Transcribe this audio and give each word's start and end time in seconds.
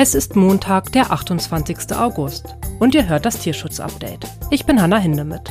Es 0.00 0.14
ist 0.14 0.36
Montag, 0.36 0.92
der 0.92 1.10
28. 1.10 1.96
August 1.96 2.54
und 2.78 2.94
ihr 2.94 3.08
hört 3.08 3.26
das 3.26 3.40
Tierschutz-Update. 3.40 4.28
Ich 4.48 4.64
bin 4.64 4.80
Hanna 4.80 4.96
Hindemith. 4.96 5.50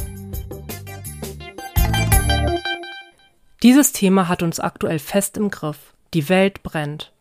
Dieses 3.62 3.91
Thema 3.91 4.29
hat 4.29 4.44
uns 4.44 4.62
aktuell 4.62 4.99
fest 4.99 5.35
im 5.35 5.52
Griff. 5.52 5.94
Die 6.13 6.29
Welt 6.29 6.63
brennt. 6.63 7.12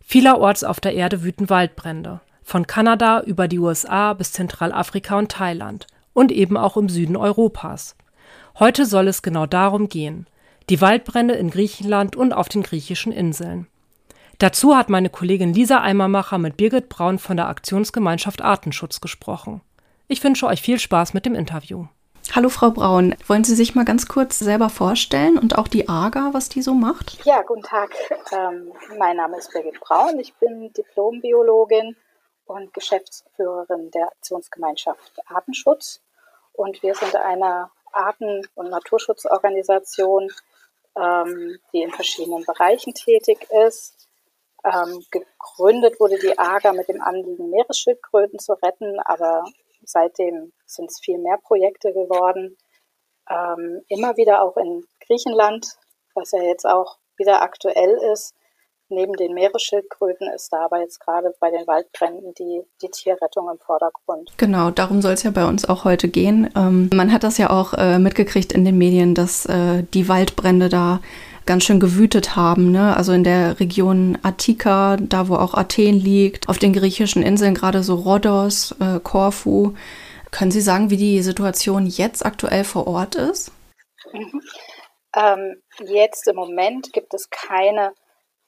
Vielerorts 0.00 0.64
auf 0.64 0.80
der 0.80 0.94
Erde 0.94 1.22
wüten 1.22 1.48
Waldbrände. 1.48 2.18
Von 2.42 2.66
Kanada 2.66 3.20
über 3.20 3.46
die 3.46 3.60
USA 3.60 4.12
bis 4.14 4.32
Zentralafrika 4.32 5.16
und 5.16 5.30
Thailand. 5.30 5.86
Und 6.14 6.32
eben 6.32 6.56
auch 6.56 6.76
im 6.76 6.88
Süden 6.88 7.16
Europas. 7.16 7.94
Heute 8.58 8.86
soll 8.86 9.06
es 9.06 9.22
genau 9.22 9.46
darum 9.46 9.88
gehen. 9.88 10.26
Die 10.68 10.80
Waldbrände 10.80 11.34
in 11.34 11.50
Griechenland 11.50 12.16
und 12.16 12.32
auf 12.32 12.48
den 12.48 12.64
griechischen 12.64 13.12
Inseln. 13.12 13.68
Dazu 14.38 14.76
hat 14.76 14.90
meine 14.90 15.08
Kollegin 15.08 15.54
Lisa 15.54 15.80
Eimermacher 15.80 16.36
mit 16.36 16.58
Birgit 16.58 16.90
Braun 16.90 17.18
von 17.18 17.38
der 17.38 17.48
Aktionsgemeinschaft 17.48 18.42
Artenschutz 18.42 19.00
gesprochen. 19.00 19.62
Ich 20.08 20.22
wünsche 20.22 20.46
euch 20.46 20.60
viel 20.60 20.78
Spaß 20.78 21.14
mit 21.14 21.24
dem 21.24 21.34
Interview. 21.34 21.86
Hallo 22.34 22.50
Frau 22.50 22.70
Braun, 22.70 23.14
wollen 23.26 23.44
Sie 23.44 23.54
sich 23.54 23.74
mal 23.74 23.86
ganz 23.86 24.08
kurz 24.08 24.38
selber 24.38 24.68
vorstellen 24.68 25.38
und 25.38 25.56
auch 25.56 25.68
die 25.68 25.88
AGA, 25.88 26.34
was 26.34 26.50
die 26.50 26.60
so 26.60 26.74
macht? 26.74 27.24
Ja, 27.24 27.40
guten 27.42 27.62
Tag. 27.62 27.94
Ähm, 28.30 28.72
mein 28.98 29.16
Name 29.16 29.38
ist 29.38 29.52
Birgit 29.52 29.80
Braun. 29.80 30.18
Ich 30.18 30.34
bin 30.34 30.70
Diplombiologin 30.74 31.96
und 32.44 32.74
Geschäftsführerin 32.74 33.90
der 33.92 34.08
Aktionsgemeinschaft 34.08 35.14
Artenschutz. 35.28 36.02
Und 36.52 36.82
wir 36.82 36.94
sind 36.94 37.16
eine 37.16 37.70
Arten- 37.92 38.46
und 38.54 38.68
Naturschutzorganisation, 38.68 40.30
ähm, 40.94 41.58
die 41.72 41.80
in 41.80 41.90
verschiedenen 41.90 42.44
Bereichen 42.44 42.92
tätig 42.92 43.46
ist. 43.66 44.05
Ähm, 44.66 45.00
gegründet 45.12 46.00
wurde 46.00 46.18
die 46.18 46.36
AGA 46.36 46.72
mit 46.72 46.88
dem 46.88 47.00
Anliegen, 47.00 47.50
Meeresschildkröten 47.50 48.40
zu 48.40 48.54
retten, 48.54 48.98
aber 49.04 49.44
seitdem 49.84 50.52
sind 50.66 50.90
es 50.90 50.98
viel 51.00 51.18
mehr 51.18 51.38
Projekte 51.42 51.92
geworden. 51.92 52.56
Ähm, 53.30 53.82
immer 53.88 54.16
wieder 54.16 54.42
auch 54.42 54.56
in 54.56 54.84
Griechenland, 55.06 55.76
was 56.14 56.32
ja 56.32 56.42
jetzt 56.42 56.66
auch 56.66 56.98
wieder 57.16 57.42
aktuell 57.42 57.96
ist. 58.12 58.34
Neben 58.88 59.14
den 59.14 59.34
Meeresschildkröten 59.34 60.28
ist 60.32 60.52
da 60.52 60.64
aber 60.64 60.80
jetzt 60.80 61.00
gerade 61.00 61.34
bei 61.40 61.50
den 61.50 61.66
Waldbränden 61.66 62.34
die, 62.34 62.62
die 62.82 62.88
Tierrettung 62.88 63.48
im 63.50 63.58
Vordergrund. 63.58 64.32
Genau, 64.36 64.70
darum 64.70 65.02
soll 65.02 65.12
es 65.12 65.24
ja 65.24 65.32
bei 65.32 65.44
uns 65.44 65.68
auch 65.68 65.84
heute 65.84 66.08
gehen. 66.08 66.50
Ähm, 66.56 66.88
man 66.94 67.12
hat 67.12 67.24
das 67.24 67.36
ja 67.38 67.50
auch 67.50 67.74
äh, 67.74 67.98
mitgekriegt 67.98 68.52
in 68.52 68.64
den 68.64 68.78
Medien, 68.78 69.14
dass 69.14 69.44
äh, 69.46 69.82
die 69.92 70.08
Waldbrände 70.08 70.68
da 70.68 71.00
ganz 71.46 71.64
schön 71.64 71.80
gewütet 71.80 72.36
haben. 72.36 72.72
Ne? 72.72 72.96
Also 72.96 73.12
in 73.12 73.24
der 73.24 73.58
Region 73.60 74.18
Attika, 74.22 74.96
da 75.00 75.28
wo 75.28 75.36
auch 75.36 75.54
Athen 75.54 75.94
liegt, 75.94 76.48
auf 76.48 76.58
den 76.58 76.72
griechischen 76.72 77.22
Inseln, 77.22 77.54
gerade 77.54 77.82
so 77.82 77.94
Rhodos, 77.94 78.74
äh, 78.80 79.00
Korfu. 79.00 79.74
Können 80.32 80.50
Sie 80.50 80.60
sagen, 80.60 80.90
wie 80.90 80.96
die 80.96 81.22
Situation 81.22 81.86
jetzt 81.86 82.26
aktuell 82.26 82.64
vor 82.64 82.86
Ort 82.86 83.14
ist? 83.14 83.52
Mhm. 84.12 84.42
Ähm, 85.14 85.62
jetzt 85.78 86.28
im 86.28 86.36
Moment 86.36 86.92
gibt 86.92 87.14
es 87.14 87.30
keine 87.30 87.94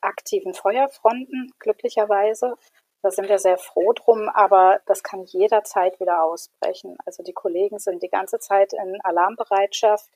aktiven 0.00 0.52
Feuerfronten, 0.52 1.52
glücklicherweise. 1.60 2.54
Da 3.02 3.10
sind 3.10 3.28
wir 3.28 3.38
sehr 3.38 3.58
froh 3.58 3.92
drum, 3.92 4.28
aber 4.28 4.80
das 4.86 5.02
kann 5.02 5.24
jederzeit 5.24 5.98
wieder 6.00 6.22
ausbrechen. 6.22 6.96
Also 7.06 7.22
die 7.22 7.32
Kollegen 7.32 7.78
sind 7.78 8.02
die 8.02 8.08
ganze 8.08 8.38
Zeit 8.38 8.72
in 8.72 9.00
Alarmbereitschaft 9.02 10.08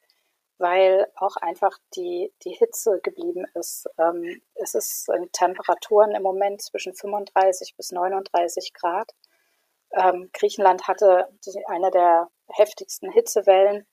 weil 0.62 1.08
auch 1.16 1.36
einfach 1.36 1.76
die, 1.96 2.32
die 2.44 2.52
Hitze 2.52 3.00
geblieben 3.02 3.44
ist. 3.54 3.86
Ähm, 3.98 4.40
es 4.54 4.74
ist 4.74 5.08
in 5.10 5.30
Temperaturen 5.32 6.12
im 6.12 6.22
Moment 6.22 6.62
zwischen 6.62 6.94
35 6.94 7.74
bis 7.76 7.90
39 7.90 8.72
Grad. 8.72 9.10
Ähm, 9.92 10.30
Griechenland 10.32 10.88
hatte 10.88 11.28
die, 11.44 11.66
eine 11.66 11.90
der 11.90 12.28
heftigsten 12.48 13.10
Hitzewellen, 13.10 13.86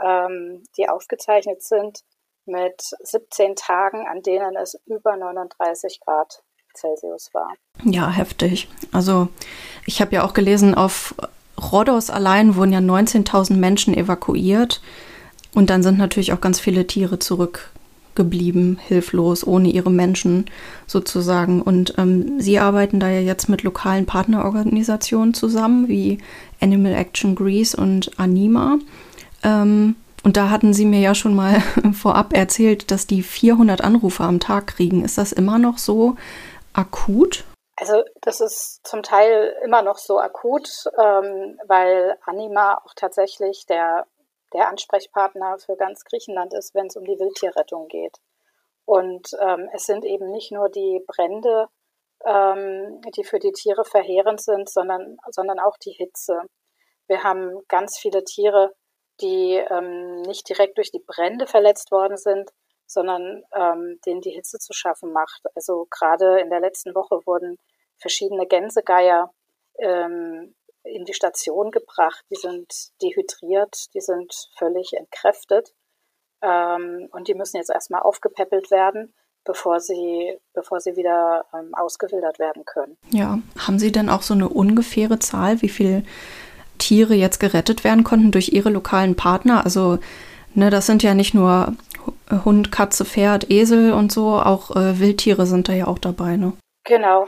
ähm, 0.00 0.64
die 0.76 0.88
aufgezeichnet 0.88 1.62
sind, 1.62 2.00
mit 2.46 2.80
17 2.80 3.54
Tagen, 3.54 4.06
an 4.06 4.22
denen 4.22 4.56
es 4.56 4.80
über 4.86 5.16
39 5.16 6.00
Grad 6.00 6.42
Celsius 6.74 7.30
war. 7.34 7.52
Ja, 7.84 8.10
heftig. 8.10 8.68
Also 8.92 9.28
ich 9.84 10.00
habe 10.00 10.14
ja 10.14 10.24
auch 10.24 10.32
gelesen, 10.34 10.74
auf 10.74 11.14
Rhodos 11.60 12.10
allein 12.10 12.56
wurden 12.56 12.72
ja 12.72 12.78
19.000 12.78 13.54
Menschen 13.54 13.94
evakuiert. 13.94 14.80
Und 15.56 15.70
dann 15.70 15.82
sind 15.82 15.96
natürlich 15.96 16.34
auch 16.34 16.40
ganz 16.42 16.60
viele 16.60 16.86
Tiere 16.86 17.18
zurückgeblieben, 17.18 18.76
hilflos, 18.76 19.46
ohne 19.46 19.70
ihre 19.70 19.90
Menschen 19.90 20.50
sozusagen. 20.86 21.62
Und 21.62 21.94
ähm, 21.96 22.38
Sie 22.38 22.58
arbeiten 22.58 23.00
da 23.00 23.08
ja 23.08 23.20
jetzt 23.20 23.48
mit 23.48 23.62
lokalen 23.62 24.04
Partnerorganisationen 24.04 25.32
zusammen, 25.32 25.88
wie 25.88 26.18
Animal 26.60 26.92
Action 26.92 27.34
Greece 27.34 27.74
und 27.74 28.10
Anima. 28.18 28.76
Ähm, 29.42 29.96
und 30.24 30.36
da 30.36 30.50
hatten 30.50 30.74
Sie 30.74 30.84
mir 30.84 31.00
ja 31.00 31.14
schon 31.14 31.34
mal 31.34 31.62
vorab 31.94 32.36
erzählt, 32.36 32.90
dass 32.90 33.06
die 33.06 33.22
400 33.22 33.80
Anrufe 33.80 34.24
am 34.24 34.40
Tag 34.40 34.66
kriegen. 34.66 35.06
Ist 35.06 35.16
das 35.16 35.32
immer 35.32 35.58
noch 35.58 35.78
so 35.78 36.16
akut? 36.74 37.44
Also 37.80 38.02
das 38.20 38.42
ist 38.42 38.80
zum 38.84 39.02
Teil 39.02 39.54
immer 39.64 39.80
noch 39.80 39.96
so 39.96 40.20
akut, 40.20 40.68
ähm, 41.02 41.58
weil 41.66 42.18
Anima 42.26 42.74
auch 42.84 42.92
tatsächlich 42.94 43.64
der 43.66 44.04
der 44.52 44.68
Ansprechpartner 44.68 45.58
für 45.58 45.76
ganz 45.76 46.04
Griechenland 46.04 46.54
ist, 46.54 46.74
wenn 46.74 46.86
es 46.86 46.96
um 46.96 47.04
die 47.04 47.18
Wildtierrettung 47.18 47.88
geht. 47.88 48.16
Und 48.84 49.30
ähm, 49.40 49.68
es 49.72 49.84
sind 49.84 50.04
eben 50.04 50.30
nicht 50.30 50.52
nur 50.52 50.68
die 50.68 51.02
Brände, 51.06 51.68
ähm, 52.24 53.00
die 53.16 53.24
für 53.24 53.38
die 53.38 53.52
Tiere 53.52 53.84
verheerend 53.84 54.40
sind, 54.40 54.68
sondern, 54.68 55.16
sondern 55.30 55.58
auch 55.58 55.76
die 55.78 55.92
Hitze. 55.92 56.42
Wir 57.08 57.22
haben 57.22 57.62
ganz 57.68 57.98
viele 57.98 58.24
Tiere, 58.24 58.74
die 59.20 59.54
ähm, 59.54 60.22
nicht 60.22 60.48
direkt 60.48 60.78
durch 60.78 60.90
die 60.90 61.02
Brände 61.04 61.46
verletzt 61.46 61.90
worden 61.90 62.16
sind, 62.16 62.50
sondern 62.86 63.42
ähm, 63.54 63.98
denen 64.06 64.20
die 64.20 64.30
Hitze 64.30 64.58
zu 64.58 64.72
schaffen 64.72 65.12
macht. 65.12 65.42
Also 65.54 65.86
gerade 65.90 66.40
in 66.40 66.50
der 66.50 66.60
letzten 66.60 66.94
Woche 66.94 67.20
wurden 67.26 67.56
verschiedene 67.98 68.46
Gänsegeier 68.46 69.32
ähm, 69.78 70.54
in 70.92 71.04
die 71.04 71.14
Station 71.14 71.70
gebracht. 71.70 72.24
Die 72.30 72.36
sind 72.36 72.72
dehydriert, 73.02 73.94
die 73.94 74.00
sind 74.00 74.32
völlig 74.56 74.92
entkräftet 74.94 75.74
ähm, 76.42 77.08
und 77.12 77.28
die 77.28 77.34
müssen 77.34 77.56
jetzt 77.56 77.70
erstmal 77.70 78.02
aufgepäppelt 78.02 78.70
werden, 78.70 79.14
bevor 79.44 79.80
sie, 79.80 80.38
bevor 80.52 80.80
sie 80.80 80.96
wieder 80.96 81.46
ähm, 81.54 81.74
ausgewildert 81.74 82.38
werden 82.38 82.64
können. 82.64 82.96
Ja, 83.10 83.38
haben 83.58 83.78
Sie 83.78 83.92
denn 83.92 84.08
auch 84.08 84.22
so 84.22 84.34
eine 84.34 84.48
ungefähre 84.48 85.18
Zahl, 85.18 85.62
wie 85.62 85.68
viele 85.68 86.04
Tiere 86.78 87.14
jetzt 87.14 87.40
gerettet 87.40 87.84
werden 87.84 88.04
konnten 88.04 88.32
durch 88.32 88.50
Ihre 88.50 88.70
lokalen 88.70 89.16
Partner? 89.16 89.64
Also, 89.64 89.98
ne, 90.54 90.70
das 90.70 90.86
sind 90.86 91.02
ja 91.02 91.14
nicht 91.14 91.34
nur 91.34 91.74
Hund, 92.44 92.72
Katze, 92.72 93.04
Pferd, 93.04 93.50
Esel 93.50 93.92
und 93.92 94.12
so, 94.12 94.34
auch 94.34 94.74
äh, 94.74 94.98
Wildtiere 94.98 95.46
sind 95.46 95.68
da 95.68 95.72
ja 95.72 95.86
auch 95.86 95.98
dabei, 95.98 96.36
ne? 96.36 96.52
Genau. 96.84 97.26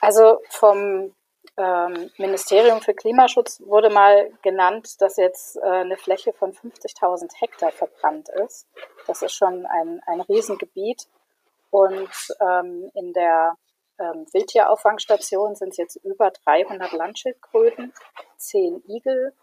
Also 0.00 0.38
vom 0.48 1.12
ähm, 1.58 2.10
Ministerium 2.18 2.80
für 2.80 2.94
Klimaschutz 2.94 3.60
wurde 3.66 3.90
mal 3.90 4.30
genannt, 4.42 5.00
dass 5.02 5.16
jetzt 5.16 5.56
äh, 5.56 5.60
eine 5.60 5.96
Fläche 5.96 6.32
von 6.32 6.52
50.000 6.52 7.30
Hektar 7.40 7.72
verbrannt 7.72 8.28
ist. 8.46 8.68
Das 9.06 9.22
ist 9.22 9.34
schon 9.34 9.66
ein, 9.66 10.00
ein 10.06 10.20
Riesengebiet. 10.20 11.08
Und 11.70 12.10
ähm, 12.40 12.90
in 12.94 13.12
der 13.12 13.54
ähm, 13.98 14.26
Wildtierauffangstation 14.32 15.56
sind 15.56 15.76
jetzt 15.76 15.96
über 15.96 16.30
300 16.30 16.92
Landschildkröten, 16.92 17.92
10 18.36 18.84
Igel, 18.88 19.34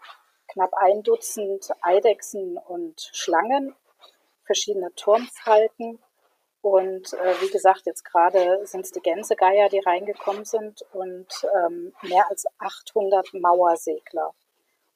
knapp 0.48 0.72
ein 0.74 1.02
Dutzend 1.02 1.70
Eidechsen 1.82 2.56
und 2.56 3.10
Schlangen, 3.12 3.76
verschiedene 4.44 4.92
Turmfalken 4.94 6.00
und 6.66 7.12
äh, 7.12 7.40
wie 7.42 7.48
gesagt, 7.48 7.82
jetzt 7.86 8.04
gerade 8.04 8.58
sind 8.64 8.84
es 8.84 8.90
die 8.90 8.98
Gänsegeier, 8.98 9.68
die 9.68 9.78
reingekommen 9.78 10.44
sind 10.44 10.82
und 10.92 11.28
ähm, 11.64 11.92
mehr 12.02 12.28
als 12.28 12.44
800 12.58 13.34
Mauersegler 13.34 14.32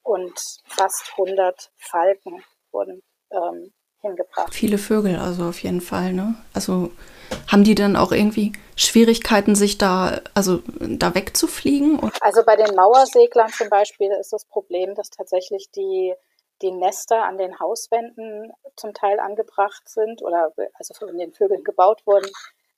und 0.02 0.34
fast 0.67 1.12
100 1.17 1.70
Falken 1.76 2.43
wurden 2.72 3.05
ähm, 3.31 3.72
hingebracht. 4.00 4.52
Viele 4.52 4.78
Vögel 4.78 5.14
also 5.14 5.44
auf 5.44 5.62
jeden 5.62 5.81
Fall, 5.81 6.12
ne? 6.12 6.34
Also 6.55 6.90
haben 7.46 7.62
die 7.62 7.76
dann 7.76 7.94
auch 7.94 8.11
irgendwie 8.11 8.50
Schwierigkeiten, 8.75 9.55
sich 9.55 9.78
da, 9.78 10.23
also 10.34 10.64
da 10.81 11.14
wegzufliegen? 11.14 12.00
Also 12.20 12.43
bei 12.44 12.56
den 12.56 12.75
Mauerseglern 12.75 13.50
zum 13.50 13.69
Beispiel 13.69 14.11
ist 14.20 14.32
das 14.32 14.44
Problem, 14.44 14.96
dass 14.96 15.11
tatsächlich 15.11 15.70
die 15.70 16.14
die 16.62 16.72
Nester 16.72 17.24
an 17.24 17.38
den 17.38 17.58
Hauswänden 17.58 18.52
zum 18.76 18.94
Teil 18.94 19.18
angebracht 19.18 19.88
sind 19.88 20.22
oder 20.22 20.52
also 20.74 20.94
von 20.94 21.16
den 21.16 21.32
Vögeln 21.32 21.64
gebaut 21.64 22.02
wurden 22.06 22.30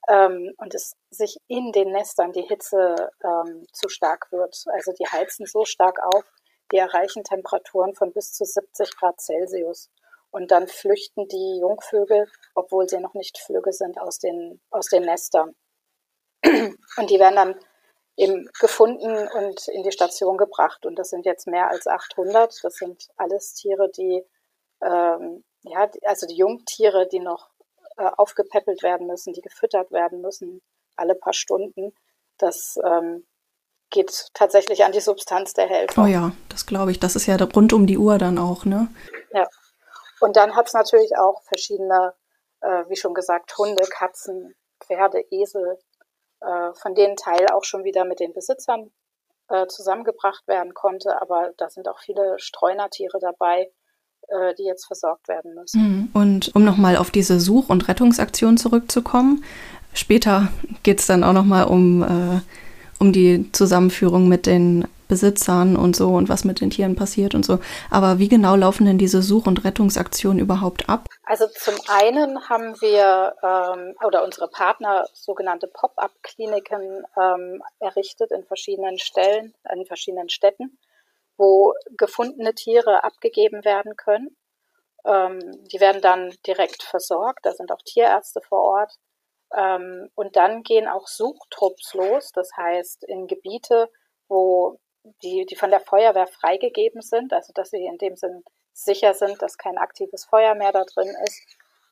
ähm, 0.07 0.53
und 0.57 0.73
es 0.73 0.95
sich 1.09 1.37
in 1.47 1.71
den 1.71 1.91
Nestern 1.91 2.31
die 2.31 2.43
Hitze 2.43 3.11
ähm, 3.23 3.65
zu 3.71 3.89
stark 3.89 4.31
wird. 4.31 4.63
Also 4.73 4.91
die 4.93 5.05
heizen 5.05 5.45
so 5.45 5.65
stark 5.65 5.99
auf, 6.03 6.23
die 6.71 6.77
erreichen 6.77 7.23
Temperaturen 7.23 7.93
von 7.93 8.11
bis 8.13 8.33
zu 8.33 8.45
70 8.45 8.95
Grad 8.97 9.21
Celsius. 9.21 9.89
Und 10.31 10.49
dann 10.51 10.67
flüchten 10.67 11.27
die 11.27 11.59
Jungvögel, 11.59 12.27
obwohl 12.55 12.89
sie 12.89 12.99
noch 12.99 13.13
nicht 13.13 13.37
Flügge 13.37 13.71
sind, 13.71 13.99
aus 13.99 14.17
den, 14.17 14.59
aus 14.71 14.87
den 14.87 15.03
Nestern. 15.03 15.55
Und 16.43 17.09
die 17.09 17.19
werden 17.19 17.35
dann 17.35 17.59
eben 18.15 18.47
gefunden 18.59 19.27
und 19.27 19.67
in 19.67 19.83
die 19.83 19.91
Station 19.91 20.37
gebracht. 20.37 20.85
Und 20.85 20.97
das 20.99 21.09
sind 21.09 21.25
jetzt 21.25 21.47
mehr 21.47 21.69
als 21.69 21.87
800. 21.87 22.63
Das 22.63 22.75
sind 22.75 23.09
alles 23.17 23.53
Tiere, 23.53 23.89
die, 23.89 24.23
ähm, 24.81 25.43
ja, 25.63 25.89
also 26.03 26.27
die 26.27 26.35
Jungtiere, 26.35 27.07
die 27.07 27.19
noch 27.19 27.49
äh, 27.97 28.09
aufgepäppelt 28.17 28.83
werden 28.83 29.07
müssen, 29.07 29.33
die 29.33 29.41
gefüttert 29.41 29.91
werden 29.91 30.21
müssen, 30.21 30.61
alle 30.95 31.15
paar 31.15 31.33
Stunden. 31.33 31.93
Das 32.37 32.79
ähm, 32.83 33.25
geht 33.89 34.29
tatsächlich 34.33 34.83
an 34.83 34.91
die 34.91 34.99
Substanz 34.99 35.53
der 35.53 35.67
Helfer. 35.67 36.03
Oh 36.03 36.07
ja, 36.07 36.31
das 36.49 36.65
glaube 36.65 36.91
ich. 36.91 36.99
Das 36.99 37.15
ist 37.15 37.25
ja 37.25 37.37
rund 37.37 37.73
um 37.73 37.87
die 37.87 37.97
Uhr 37.97 38.17
dann 38.17 38.37
auch, 38.37 38.65
ne? 38.65 38.89
Ja. 39.31 39.47
Und 40.19 40.35
dann 40.35 40.55
hat 40.55 40.67
es 40.67 40.73
natürlich 40.73 41.17
auch 41.17 41.43
verschiedene, 41.43 42.13
äh, 42.61 42.83
wie 42.87 42.95
schon 42.95 43.13
gesagt, 43.13 43.57
Hunde, 43.57 43.83
Katzen, 43.89 44.55
Pferde, 44.79 45.23
Esel, 45.31 45.77
äh, 46.43 46.73
von 46.75 46.95
denen 46.95 47.15
Teil 47.15 47.47
auch 47.51 47.63
schon 47.63 47.83
wieder 47.83 48.05
mit 48.05 48.19
den 48.19 48.33
Besitzern 48.33 48.91
äh, 49.49 49.67
zusammengebracht 49.67 50.47
werden 50.47 50.73
konnte. 50.73 51.21
Aber 51.21 51.51
da 51.57 51.69
sind 51.69 51.87
auch 51.87 51.99
viele 51.99 52.35
Streunertiere 52.37 53.19
dabei, 53.19 53.71
äh, 54.27 54.53
die 54.55 54.63
jetzt 54.63 54.85
versorgt 54.85 55.27
werden 55.27 55.53
müssen. 55.55 55.81
Mhm. 55.81 56.09
Und 56.13 56.55
um 56.55 56.63
nochmal 56.63 56.97
auf 56.97 57.11
diese 57.11 57.39
Such- 57.39 57.69
und 57.69 57.87
Rettungsaktion 57.87 58.57
zurückzukommen, 58.57 59.43
später 59.93 60.49
geht 60.83 60.99
es 60.99 61.07
dann 61.07 61.23
auch 61.23 61.33
nochmal 61.33 61.65
um, 61.65 62.03
äh, 62.03 62.41
um 62.99 63.13
die 63.13 63.51
Zusammenführung 63.51 64.27
mit 64.27 64.45
den 64.45 64.87
Besitzern 65.07 65.75
und 65.75 65.95
so 65.95 66.09
und 66.09 66.29
was 66.29 66.43
mit 66.43 66.61
den 66.61 66.69
Tieren 66.69 66.95
passiert 66.95 67.35
und 67.35 67.45
so. 67.45 67.59
Aber 67.89 68.19
wie 68.19 68.29
genau 68.29 68.55
laufen 68.55 68.85
denn 68.85 68.97
diese 68.97 69.21
Such- 69.21 69.47
und 69.47 69.63
Rettungsaktionen 69.63 70.39
überhaupt 70.39 70.89
ab? 70.89 71.07
Also 71.23 71.47
zum 71.47 71.75
einen 71.87 72.49
haben 72.49 72.79
wir 72.81 73.35
ähm, 73.43 73.95
oder 74.05 74.23
unsere 74.23 74.47
Partner 74.47 75.05
sogenannte 75.13 75.67
Pop-up-Kliniken 75.67 77.03
ähm, 77.19 77.63
errichtet 77.79 78.31
in 78.31 78.43
verschiedenen 78.43 78.97
Stellen, 78.99 79.53
in 79.73 79.85
verschiedenen 79.85 80.29
Städten, 80.29 80.77
wo 81.37 81.73
gefundene 81.97 82.53
Tiere 82.53 83.03
abgegeben 83.03 83.63
werden 83.65 83.95
können. 83.95 84.35
Ähm, 85.05 85.39
die 85.71 85.79
werden 85.79 86.01
dann 86.01 86.33
direkt 86.47 86.83
versorgt. 86.83 87.45
Da 87.45 87.51
sind 87.51 87.71
auch 87.71 87.81
Tierärzte 87.83 88.41
vor 88.41 88.61
Ort. 88.63 88.93
Ähm, 89.55 90.09
und 90.15 90.35
dann 90.35 90.63
gehen 90.63 90.87
auch 90.87 91.07
Suchtrupps 91.07 91.93
los, 91.93 92.31
das 92.31 92.49
heißt 92.57 93.03
in 93.03 93.27
Gebiete, 93.27 93.89
wo 94.27 94.79
die, 95.21 95.45
die 95.45 95.55
von 95.55 95.69
der 95.69 95.79
Feuerwehr 95.79 96.27
freigegeben 96.27 97.01
sind, 97.01 97.33
also 97.33 97.53
dass 97.53 97.69
sie 97.69 97.85
in 97.85 97.97
dem 97.97 98.15
Sinn 98.15 98.43
sicher 98.73 99.13
sind, 99.13 99.41
dass 99.41 99.57
kein 99.57 99.77
aktives 99.77 100.25
Feuer 100.25 100.55
mehr 100.55 100.71
da 100.71 100.83
drin 100.83 101.15
ist, 101.25 101.41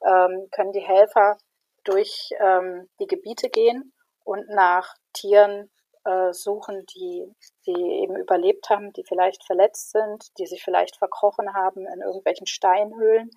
ähm, 0.06 0.48
können 0.52 0.72
die 0.72 0.82
Helfer 0.82 1.38
durch 1.84 2.30
ähm, 2.40 2.90
die 3.00 3.08
Gebiete 3.08 3.50
gehen 3.50 3.94
und 4.24 4.48
nach 4.50 4.96
Tieren 5.14 5.70
äh, 6.06 6.34
suchen, 6.34 6.86
die, 6.96 7.36
die 7.66 8.02
eben 8.04 8.16
überlebt 8.16 8.70
haben, 8.70 8.94
die 8.94 9.04
vielleicht 9.04 9.44
verletzt 9.46 9.92
sind, 9.92 10.38
die 10.38 10.48
sich 10.48 10.64
vielleicht 10.64 10.98
verkrochen 10.98 11.54
haben 11.54 11.86
in 11.88 12.02
irgendwelchen 12.02 12.48
Steinhöhlen. 12.48 13.30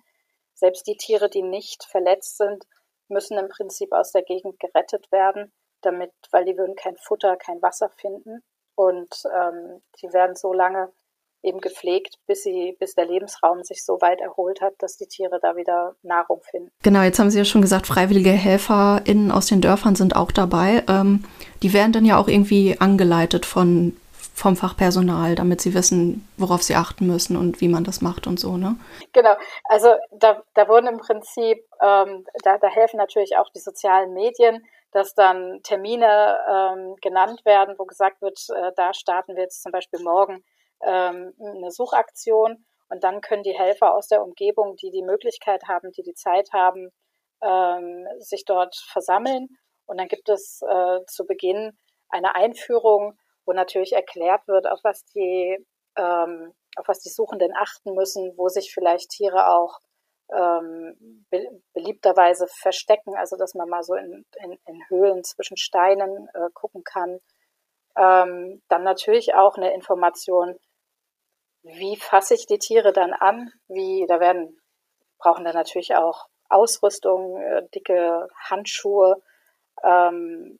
Selbst 0.53 0.87
die 0.87 0.97
Tiere, 0.97 1.29
die 1.29 1.43
nicht 1.43 1.83
verletzt 1.83 2.37
sind, 2.37 2.65
müssen 3.07 3.37
im 3.37 3.49
Prinzip 3.49 3.91
aus 3.91 4.11
der 4.11 4.23
Gegend 4.23 4.59
gerettet 4.59 5.11
werden, 5.11 5.53
damit, 5.81 6.11
weil 6.31 6.45
die 6.45 6.57
würden 6.57 6.75
kein 6.75 6.97
Futter, 6.97 7.35
kein 7.37 7.61
Wasser 7.61 7.89
finden. 7.89 8.43
Und 8.75 9.23
ähm, 9.33 9.81
die 10.01 10.11
werden 10.13 10.35
so 10.35 10.53
lange 10.53 10.91
eben 11.45 11.61
gepflegt, 11.61 12.17
bis 12.27 12.43
sie, 12.43 12.75
bis 12.79 12.95
der 12.95 13.05
Lebensraum 13.05 13.63
sich 13.63 13.85
so 13.85 14.01
weit 14.01 14.19
erholt 14.19 14.61
hat, 14.61 14.73
dass 14.79 14.97
die 14.97 15.05
Tiere 15.05 15.39
da 15.41 15.55
wieder 15.55 15.95
Nahrung 16.01 16.41
finden. 16.49 16.71
Genau, 16.81 17.01
jetzt 17.01 17.19
haben 17.19 17.29
Sie 17.29 17.37
ja 17.37 17.45
schon 17.45 17.61
gesagt, 17.61 17.87
freiwillige 17.87 18.31
HelferInnen 18.31 19.31
aus 19.31 19.45
den 19.45 19.61
Dörfern 19.61 19.95
sind 19.95 20.15
auch 20.15 20.31
dabei. 20.31 20.83
Ähm, 20.89 21.23
die 21.61 21.71
werden 21.71 21.91
dann 21.93 22.05
ja 22.05 22.17
auch 22.17 22.27
irgendwie 22.27 22.77
angeleitet 22.79 23.45
von 23.45 23.95
vom 24.35 24.57
Fachpersonal, 24.57 25.35
damit 25.35 25.61
sie 25.61 25.73
wissen, 25.73 26.27
worauf 26.35 26.61
sie 26.61 26.75
achten 26.75 27.07
müssen 27.07 27.37
und 27.37 27.61
wie 27.61 27.69
man 27.69 27.85
das 27.85 28.01
macht 28.01 28.27
und 28.27 28.37
so, 28.37 28.57
ne? 28.57 28.75
Genau, 29.13 29.33
also 29.63 29.95
da, 30.11 30.43
da 30.53 30.67
wurden 30.67 30.87
im 30.87 30.97
Prinzip, 30.97 31.57
ähm, 31.81 32.25
da, 32.43 32.57
da 32.57 32.67
helfen 32.67 32.97
natürlich 32.97 33.37
auch 33.37 33.49
die 33.55 33.61
sozialen 33.61 34.13
Medien, 34.13 34.65
dass 34.95 35.13
dann 35.13 35.59
Termine 35.63 36.39
ähm, 36.49 36.95
genannt 37.01 37.43
werden, 37.43 37.75
wo 37.77 37.83
gesagt 37.83 38.21
wird, 38.21 38.39
äh, 38.55 38.71
da 38.77 38.93
starten 38.93 39.35
wir 39.35 39.43
jetzt 39.43 39.61
zum 39.61 39.73
Beispiel 39.73 39.99
morgen 40.01 40.41
ähm, 40.81 41.33
eine 41.37 41.69
Suchaktion 41.69 42.65
und 42.87 43.03
dann 43.03 43.19
können 43.19 43.43
die 43.43 43.57
Helfer 43.57 43.93
aus 43.93 44.07
der 44.07 44.23
Umgebung, 44.23 44.77
die 44.77 44.91
die 44.91 45.03
Möglichkeit 45.03 45.63
haben, 45.67 45.91
die 45.91 46.03
die 46.03 46.13
Zeit 46.13 46.47
haben, 46.53 46.91
ähm, 47.41 48.07
sich 48.19 48.45
dort 48.45 48.73
versammeln. 48.75 49.49
Und 49.85 49.99
dann 49.99 50.07
gibt 50.07 50.29
es 50.29 50.61
äh, 50.61 51.03
zu 51.07 51.25
Beginn 51.25 51.77
eine 52.07 52.33
Einführung, 52.35 53.17
wo 53.45 53.51
natürlich 53.51 53.91
erklärt 53.91 54.47
wird, 54.47 54.65
auf 54.65 54.79
was 54.83 55.03
die, 55.07 55.57
ähm, 55.97 56.53
auf 56.77 56.87
was 56.87 56.99
die 56.99 57.09
Suchenden 57.09 57.51
achten 57.53 57.95
müssen, 57.95 58.33
wo 58.37 58.47
sich 58.47 58.73
vielleicht 58.73 59.09
Tiere 59.09 59.49
auch 59.49 59.79
ähm, 60.31 61.25
be 61.29 61.61
beliebterweise 61.73 62.47
verstecken, 62.47 63.15
also 63.15 63.37
dass 63.37 63.53
man 63.53 63.69
mal 63.69 63.83
so 63.83 63.95
in, 63.95 64.25
in, 64.43 64.57
in 64.65 64.89
Höhlen 64.89 65.23
zwischen 65.23 65.57
Steinen 65.57 66.29
äh, 66.33 66.49
gucken 66.53 66.83
kann. 66.83 67.19
Ähm, 67.97 68.61
dann 68.67 68.83
natürlich 68.83 69.35
auch 69.35 69.57
eine 69.57 69.73
Information, 69.73 70.57
wie 71.63 71.95
fasse 71.97 72.35
ich 72.35 72.45
die 72.45 72.59
Tiere 72.59 72.93
dann 72.93 73.13
an? 73.13 73.51
Wie, 73.67 74.05
da 74.07 74.19
werden, 74.19 74.61
brauchen 75.17 75.45
dann 75.45 75.55
natürlich 75.55 75.95
auch 75.95 76.27
Ausrüstung, 76.49 77.41
äh, 77.41 77.67
dicke 77.73 78.27
Handschuhe, 78.35 79.21
ähm, 79.83 80.59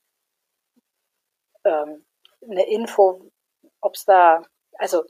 ähm, 1.63 2.05
eine 2.41 2.67
Info, 2.69 3.29
ob 3.81 3.95
es 3.95 4.05
da, 4.05 4.41
also 4.77 5.03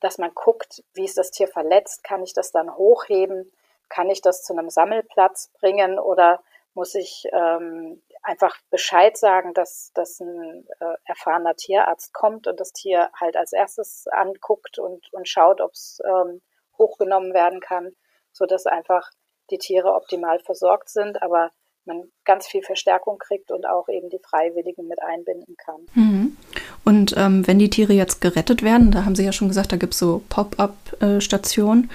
dass 0.00 0.18
man 0.18 0.32
guckt, 0.34 0.82
wie 0.94 1.04
ist 1.04 1.18
das 1.18 1.30
Tier 1.30 1.48
verletzt, 1.48 2.04
kann 2.04 2.22
ich 2.22 2.32
das 2.32 2.50
dann 2.50 2.74
hochheben, 2.74 3.52
kann 3.88 4.10
ich 4.10 4.20
das 4.20 4.42
zu 4.42 4.52
einem 4.52 4.70
Sammelplatz 4.70 5.50
bringen 5.60 5.98
oder 5.98 6.42
muss 6.74 6.94
ich 6.94 7.26
ähm, 7.32 8.02
einfach 8.22 8.56
Bescheid 8.70 9.16
sagen, 9.16 9.54
dass, 9.54 9.92
dass 9.94 10.20
ein 10.20 10.66
äh, 10.80 10.94
erfahrener 11.04 11.54
Tierarzt 11.54 12.12
kommt 12.12 12.46
und 12.46 12.60
das 12.60 12.72
Tier 12.72 13.08
halt 13.18 13.36
als 13.36 13.52
erstes 13.52 14.06
anguckt 14.08 14.78
und, 14.78 15.10
und 15.12 15.28
schaut, 15.28 15.60
ob 15.60 15.72
es 15.72 16.00
ähm, 16.04 16.42
hochgenommen 16.76 17.32
werden 17.32 17.60
kann, 17.60 17.92
sodass 18.32 18.66
einfach 18.66 19.10
die 19.50 19.58
Tiere 19.58 19.94
optimal 19.94 20.38
versorgt 20.40 20.90
sind. 20.90 21.22
Aber 21.22 21.50
man 21.86 22.10
ganz 22.24 22.46
viel 22.46 22.62
Verstärkung 22.62 23.18
kriegt 23.18 23.50
und 23.50 23.66
auch 23.66 23.88
eben 23.88 24.10
die 24.10 24.18
Freiwilligen 24.18 24.86
mit 24.88 25.00
einbinden 25.00 25.56
kann. 25.56 25.86
Mhm. 25.94 26.36
Und 26.84 27.14
ähm, 27.16 27.46
wenn 27.46 27.58
die 27.58 27.70
Tiere 27.70 27.92
jetzt 27.92 28.20
gerettet 28.20 28.62
werden, 28.62 28.90
da 28.90 29.04
haben 29.04 29.14
Sie 29.14 29.24
ja 29.24 29.32
schon 29.32 29.48
gesagt, 29.48 29.72
da 29.72 29.76
gibt 29.76 29.94
es 29.94 30.00
so 30.00 30.22
Pop-up-Stationen, 30.28 31.90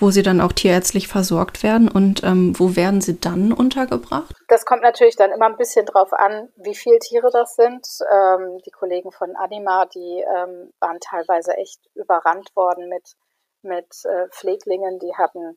wo 0.00 0.10
sie 0.10 0.22
dann 0.22 0.40
auch 0.40 0.52
tierärztlich 0.52 1.08
versorgt 1.08 1.62
werden. 1.62 1.90
Und 1.90 2.22
ähm, 2.24 2.58
wo 2.58 2.76
werden 2.76 3.00
sie 3.00 3.20
dann 3.20 3.52
untergebracht? 3.52 4.34
Das 4.48 4.64
kommt 4.64 4.82
natürlich 4.82 5.16
dann 5.16 5.32
immer 5.32 5.46
ein 5.46 5.56
bisschen 5.56 5.86
drauf 5.86 6.12
an, 6.12 6.48
wie 6.56 6.74
viele 6.74 6.98
Tiere 6.98 7.30
das 7.30 7.54
sind. 7.54 7.86
Ähm, 8.10 8.58
die 8.64 8.70
Kollegen 8.70 9.12
von 9.12 9.36
Anima, 9.36 9.86
die 9.86 10.24
ähm, 10.36 10.72
waren 10.80 10.98
teilweise 11.00 11.56
echt 11.56 11.80
überrannt 11.94 12.54
worden 12.54 12.88
mit, 12.88 13.14
mit 13.62 14.04
äh, 14.04 14.28
Pfleglingen, 14.30 14.98
die 14.98 15.14
hatten 15.16 15.56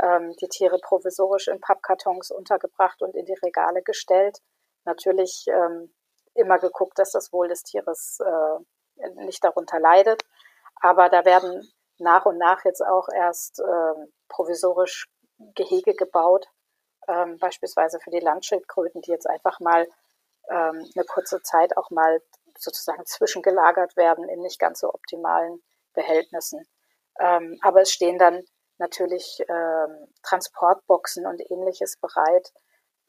ähm, 0.00 0.34
die 0.40 0.48
Tiere 0.48 0.78
provisorisch 0.78 1.48
in 1.48 1.60
Pappkartons 1.60 2.30
untergebracht 2.30 3.02
und 3.02 3.14
in 3.14 3.26
die 3.26 3.38
Regale 3.42 3.82
gestellt. 3.82 4.38
Natürlich 4.84 5.46
ähm, 5.48 5.92
immer 6.34 6.58
geguckt, 6.58 6.98
dass 6.98 7.12
das 7.12 7.32
Wohl 7.32 7.48
des 7.48 7.62
Tieres 7.62 8.18
äh, 8.20 9.14
nicht 9.24 9.44
darunter 9.44 9.78
leidet. 9.80 10.22
Aber 10.80 11.08
da 11.08 11.24
werden 11.24 11.70
nach 12.02 12.26
und 12.26 12.38
nach 12.38 12.64
jetzt 12.64 12.84
auch 12.84 13.08
erst 13.14 13.60
äh, 13.60 14.06
provisorisch 14.28 15.08
Gehege 15.54 15.94
gebaut, 15.94 16.46
ähm, 17.08 17.38
beispielsweise 17.38 17.98
für 18.00 18.10
die 18.10 18.20
Landschildkröten, 18.20 19.00
die 19.02 19.10
jetzt 19.10 19.28
einfach 19.28 19.58
mal 19.60 19.86
ähm, 20.50 20.88
eine 20.94 21.04
kurze 21.06 21.42
Zeit 21.42 21.76
auch 21.76 21.90
mal 21.90 22.20
sozusagen 22.58 23.04
zwischengelagert 23.06 23.96
werden 23.96 24.28
in 24.28 24.40
nicht 24.40 24.58
ganz 24.58 24.80
so 24.80 24.88
optimalen 24.88 25.62
Behältnissen. 25.94 26.64
Ähm, 27.18 27.58
aber 27.62 27.82
es 27.82 27.92
stehen 27.92 28.18
dann 28.18 28.42
natürlich 28.78 29.42
ähm, 29.48 30.12
Transportboxen 30.22 31.26
und 31.26 31.40
ähnliches 31.50 31.98
bereit, 31.98 32.52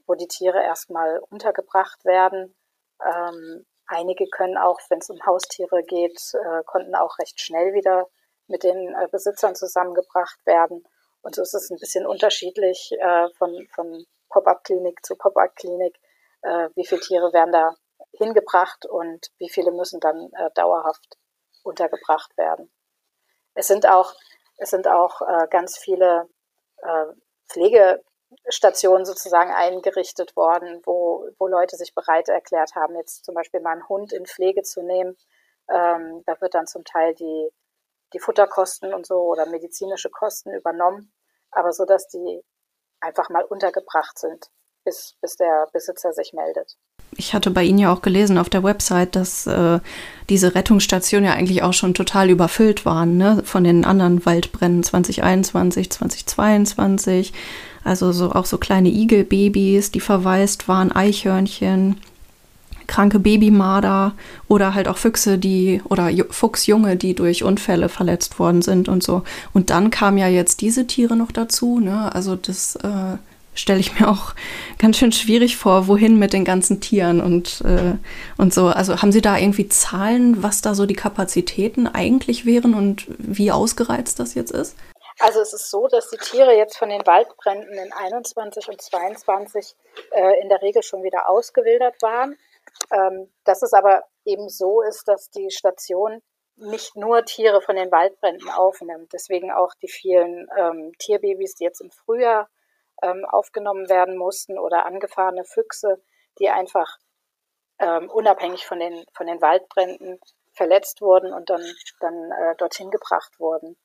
wo 0.06 0.16
die 0.16 0.28
Tiere 0.28 0.62
erstmal 0.62 1.20
untergebracht 1.30 2.04
werden. 2.06 2.56
Ähm, 3.04 3.66
einige 3.88 4.28
können 4.28 4.58
auch, 4.58 4.80
wenn 4.90 5.00
es 5.00 5.10
um 5.10 5.26
Haustiere 5.26 5.84
geht, 5.84 6.20
äh, 6.34 6.64
konnten 6.66 6.96
auch 6.96 7.18
recht 7.20 7.40
schnell 7.40 7.74
wieder 7.74 8.08
mit 8.48 8.64
den 8.64 8.94
äh, 8.94 9.08
Besitzern 9.12 9.56
zusammengebracht 9.56 10.46
werden. 10.46 10.84
Und 11.22 11.36
so 11.36 11.42
ist 11.42 11.54
es 11.54 11.70
ein 11.70 11.78
bisschen 11.80 12.06
unterschiedlich 12.06 12.92
äh, 13.00 13.30
von, 13.38 13.68
von 13.74 14.06
Pop-up-Klinik 14.30 15.06
zu 15.06 15.16
Pop-up-Klinik, 15.16 15.98
äh, 16.42 16.70
wie 16.76 16.86
viele 16.86 17.02
Tiere 17.02 17.34
werden 17.34 17.52
da 17.52 17.76
hingebracht 18.18 18.86
und 18.86 19.28
wie 19.38 19.50
viele 19.50 19.72
müssen 19.72 20.00
dann 20.00 20.30
äh, 20.34 20.50
dauerhaft 20.56 21.18
untergebracht 21.64 22.38
werden. 22.38 22.72
Es 23.56 23.68
sind 23.68 23.88
auch 23.88 24.14
es 24.58 24.70
sind 24.70 24.88
auch 24.88 25.22
äh, 25.22 25.48
ganz 25.50 25.78
viele 25.78 26.30
äh, 26.78 27.06
Pflege, 27.50 28.04
Stationen 28.48 29.06
sozusagen 29.06 29.52
eingerichtet 29.52 30.36
worden, 30.36 30.82
wo, 30.86 31.28
wo 31.38 31.48
Leute 31.48 31.76
sich 31.76 31.94
bereit 31.94 32.30
erklärt 32.30 32.76
haben, 32.76 32.96
jetzt 32.96 33.26
zum 33.26 33.36
Beispiel 33.36 33.60
mal 33.60 33.74
einen 33.74 33.88
Hund 33.88 34.12
in 34.12 34.26
Pflege 34.26 34.64
zu 34.64 34.82
nehmen. 34.82 35.16
Ähm, 35.70 36.24
da 36.26 36.40
wird 36.42 36.56
dann 36.56 36.66
zum 36.66 36.84
Teil 36.84 37.14
die, 37.14 37.50
die 38.14 38.20
Futterkosten 38.20 38.94
und 38.94 39.06
so 39.06 39.16
oder 39.16 39.46
medizinische 39.46 40.10
Kosten 40.10 40.54
übernommen, 40.54 41.12
aber 41.52 41.72
so, 41.72 41.86
dass 41.86 42.08
die 42.08 42.42
einfach 43.00 43.30
mal 43.30 43.44
untergebracht 43.44 44.18
sind, 44.18 44.48
bis, 44.86 45.16
bis 45.22 45.36
der 45.36 45.68
Besitzer 45.74 46.14
sich 46.14 46.34
meldet. 46.34 46.78
Ich 47.16 47.34
hatte 47.34 47.52
bei 47.52 47.64
Ihnen 47.64 47.78
ja 47.78 47.94
auch 47.94 48.02
gelesen 48.02 48.38
auf 48.38 48.50
der 48.50 48.64
Website, 48.64 49.16
dass 49.16 49.46
äh, 49.46 49.80
diese 50.30 50.56
Rettungsstationen 50.56 51.30
ja 51.30 51.36
eigentlich 51.36 51.62
auch 51.62 51.74
schon 51.74 51.94
total 51.94 52.30
überfüllt 52.30 52.86
waren, 52.86 53.18
ne? 53.18 53.44
Von 53.46 53.64
den 53.64 53.86
anderen 53.86 54.26
Waldbränden 54.26 54.84
2021, 54.84 55.92
2022. 55.92 57.34
Also 57.84 58.12
so 58.12 58.32
auch 58.32 58.46
so 58.46 58.58
kleine 58.58 58.90
Igelbabys, 58.90 59.92
die 59.92 60.00
verwaist 60.00 60.68
waren, 60.68 60.92
Eichhörnchen, 60.92 62.00
kranke 62.88 63.20
Babymarder 63.20 64.14
oder 64.48 64.74
halt 64.74 64.88
auch 64.88 64.98
Füchse, 64.98 65.38
die 65.38 65.82
oder 65.90 66.10
Fuchsjunge, 66.30 66.96
die 66.96 67.14
durch 67.14 67.44
Unfälle 67.44 67.90
verletzt 67.90 68.40
worden 68.40 68.62
sind 68.62 68.90
und 68.90 69.04
so. 69.04 69.24
Und 69.54 69.70
dann 69.70 69.90
kamen 69.90 70.18
ja 70.18 70.28
jetzt 70.28 70.62
diese 70.62 70.88
Tiere 70.88 71.16
noch 71.16 71.32
dazu, 71.32 71.80
ne? 71.80 72.14
Also 72.14 72.36
das 72.36 72.76
äh, 72.78 73.18
stelle 73.56 73.80
ich 73.80 74.00
mir 74.00 74.10
auch 74.10 74.34
ganz 74.80 74.98
schön 74.98 75.12
schwierig 75.12 75.58
vor, 75.58 75.88
wohin 75.88 76.18
mit 76.18 76.34
den 76.34 76.46
ganzen 76.46 76.82
Tieren 76.82 77.22
und, 77.22 77.62
äh, 77.62 77.96
und 78.38 78.54
so. 78.54 78.68
Also 78.68 79.02
haben 79.02 79.12
Sie 79.12 79.22
da 79.22 79.38
irgendwie 79.38 79.70
Zahlen, 79.70 80.44
was 80.44 80.62
da 80.62 80.76
so 80.76 80.86
die 80.86 80.96
Kapazitäten 80.96 81.88
eigentlich 81.88 82.46
wären 82.46 82.74
und 82.74 83.06
wie 83.18 83.52
ausgereizt 83.52 84.20
das 84.20 84.34
jetzt 84.36 84.52
ist? 84.52 84.76
Also 85.20 85.42
es 85.42 85.54
ist 85.54 85.70
so, 85.70 85.88
dass 85.88 86.10
die 86.10 86.18
Tiere 86.18 86.56
jetzt 86.56 86.78
von 86.78 86.90
den 86.90 87.06
Waldbränden 87.06 87.78
in 87.78 87.94
21 87.94 88.68
und 88.68 88.82
22 88.82 89.76
äh, 90.12 90.42
in 90.42 90.50
der 90.50 90.62
Regel 90.62 90.82
schon 90.82 91.04
wieder 91.04 91.30
ausgewildert 91.30 92.02
waren. 92.02 92.36
Ähm, 92.92 93.32
dass 93.44 93.62
es 93.62 93.74
aber 93.74 94.04
eben 94.26 94.50
so 94.50 94.82
ist, 94.82 95.08
dass 95.08 95.30
die 95.30 95.50
Station 95.52 96.22
nicht 96.56 96.96
nur 96.96 97.26
Tiere 97.26 97.62
von 97.62 97.76
den 97.76 97.92
Waldbränden 97.92 98.50
aufnimmt. 98.50 99.12
Deswegen 99.14 99.52
auch 99.52 99.74
die 99.82 99.88
vielen 99.88 100.48
ähm, 100.58 100.92
Tierbabys, 101.00 101.56
die 101.56 101.64
jetzt 101.64 101.82
im 101.82 101.92
Frühjahr 101.92 102.50
ähm, 103.02 103.26
aufgenommen 103.26 103.90
werden 103.90 104.18
mussten 104.18 104.60
oder 104.60 104.86
angefahrene 104.86 105.46
Füchse, 105.46 106.02
die 106.40 106.50
einfach 106.50 106.98
ähm, 107.80 108.10
unabhängig 108.10 108.66
von 108.66 108.80
den, 108.80 109.04
von 109.14 109.28
den 109.28 109.42
Waldbränden 109.42 110.20
verletzt 110.54 111.02
wurden 111.02 111.34
und 111.34 111.50
dann, 111.50 111.64
dann 112.00 112.32
äh, 112.32 112.56
dorthin 112.58 112.92
gebracht 112.92 113.40
wurden. 113.40 113.76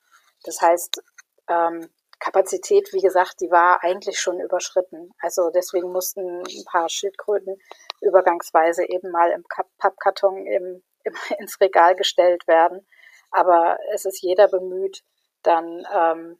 Das 0.43 0.61
heißt, 0.61 1.01
ähm, 1.49 1.89
Kapazität, 2.19 2.91
wie 2.93 3.01
gesagt, 3.01 3.39
die 3.39 3.49
war 3.49 3.83
eigentlich 3.83 4.19
schon 4.19 4.39
überschritten. 4.39 5.11
Also 5.19 5.49
deswegen 5.49 5.91
mussten 5.91 6.41
ein 6.41 6.65
paar 6.65 6.89
Schildkröten 6.89 7.57
übergangsweise 8.01 8.87
eben 8.87 9.11
mal 9.11 9.31
im 9.31 9.43
Pappkarton 9.77 10.45
im, 10.45 10.81
im, 11.03 11.13
ins 11.39 11.59
Regal 11.59 11.95
gestellt 11.95 12.47
werden. 12.47 12.85
Aber 13.31 13.77
es 13.93 14.05
ist 14.05 14.21
jeder 14.21 14.47
bemüht, 14.47 15.03
dann 15.43 15.85
ähm, 15.93 16.37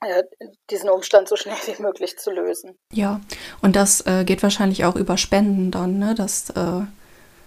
äh, 0.00 0.22
diesen 0.70 0.90
Umstand 0.90 1.28
so 1.28 1.36
schnell 1.36 1.56
wie 1.66 1.82
möglich 1.82 2.18
zu 2.18 2.30
lösen. 2.30 2.78
Ja, 2.92 3.20
und 3.62 3.76
das 3.76 4.06
äh, 4.06 4.24
geht 4.24 4.42
wahrscheinlich 4.42 4.84
auch 4.84 4.96
über 4.96 5.16
Spenden 5.16 5.70
dann, 5.70 5.98
ne? 5.98 6.14
Das, 6.14 6.50
äh, 6.50 6.82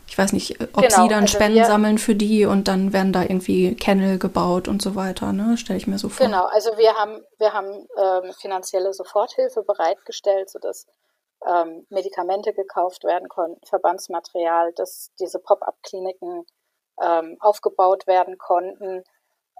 ich 0.07 0.17
weiß 0.17 0.33
nicht, 0.33 0.59
ob 0.59 0.83
genau, 0.83 1.03
Sie 1.03 1.07
dann 1.07 1.21
also 1.21 1.37
Spenden 1.37 1.59
wir, 1.59 1.65
sammeln 1.65 1.97
für 1.97 2.15
die 2.15 2.45
und 2.45 2.67
dann 2.67 2.91
werden 2.91 3.13
da 3.13 3.21
irgendwie 3.21 3.75
Kennel 3.75 4.19
gebaut 4.19 4.67
und 4.67 4.81
so 4.81 4.95
weiter, 4.95 5.31
ne? 5.31 5.57
Stelle 5.57 5.77
ich 5.77 5.87
mir 5.87 5.97
so 5.97 6.09
vor. 6.09 6.25
Genau, 6.25 6.45
also 6.47 6.77
wir 6.77 6.93
haben, 6.95 7.21
wir 7.39 7.53
haben 7.53 7.87
ähm, 7.97 8.33
finanzielle 8.33 8.93
Soforthilfe 8.93 9.63
bereitgestellt, 9.63 10.49
sodass 10.49 10.87
ähm, 11.47 11.85
Medikamente 11.89 12.53
gekauft 12.53 13.03
werden 13.03 13.27
konnten, 13.29 13.59
Verbandsmaterial, 13.65 14.73
dass 14.73 15.11
diese 15.19 15.39
Pop-up-Kliniken 15.39 16.45
ähm, 17.01 17.37
aufgebaut 17.39 18.07
werden 18.07 18.37
konnten. 18.37 19.03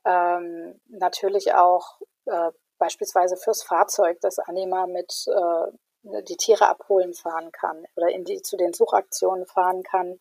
Ähm, 0.05 0.79
natürlich 0.87 1.53
auch 1.53 1.99
äh, 2.25 2.51
beispielsweise 2.77 3.37
fürs 3.37 3.63
Fahrzeug, 3.63 4.19
dass 4.21 4.39
Anima 4.39 4.87
mit 4.87 5.25
äh, 5.27 6.21
die 6.23 6.37
Tiere 6.37 6.67
abholen 6.67 7.13
fahren 7.13 7.51
kann 7.51 7.85
oder 7.95 8.09
in 8.09 8.23
die, 8.25 8.41
zu 8.41 8.57
den 8.57 8.73
Suchaktionen 8.73 9.45
fahren 9.45 9.83
kann. 9.83 10.19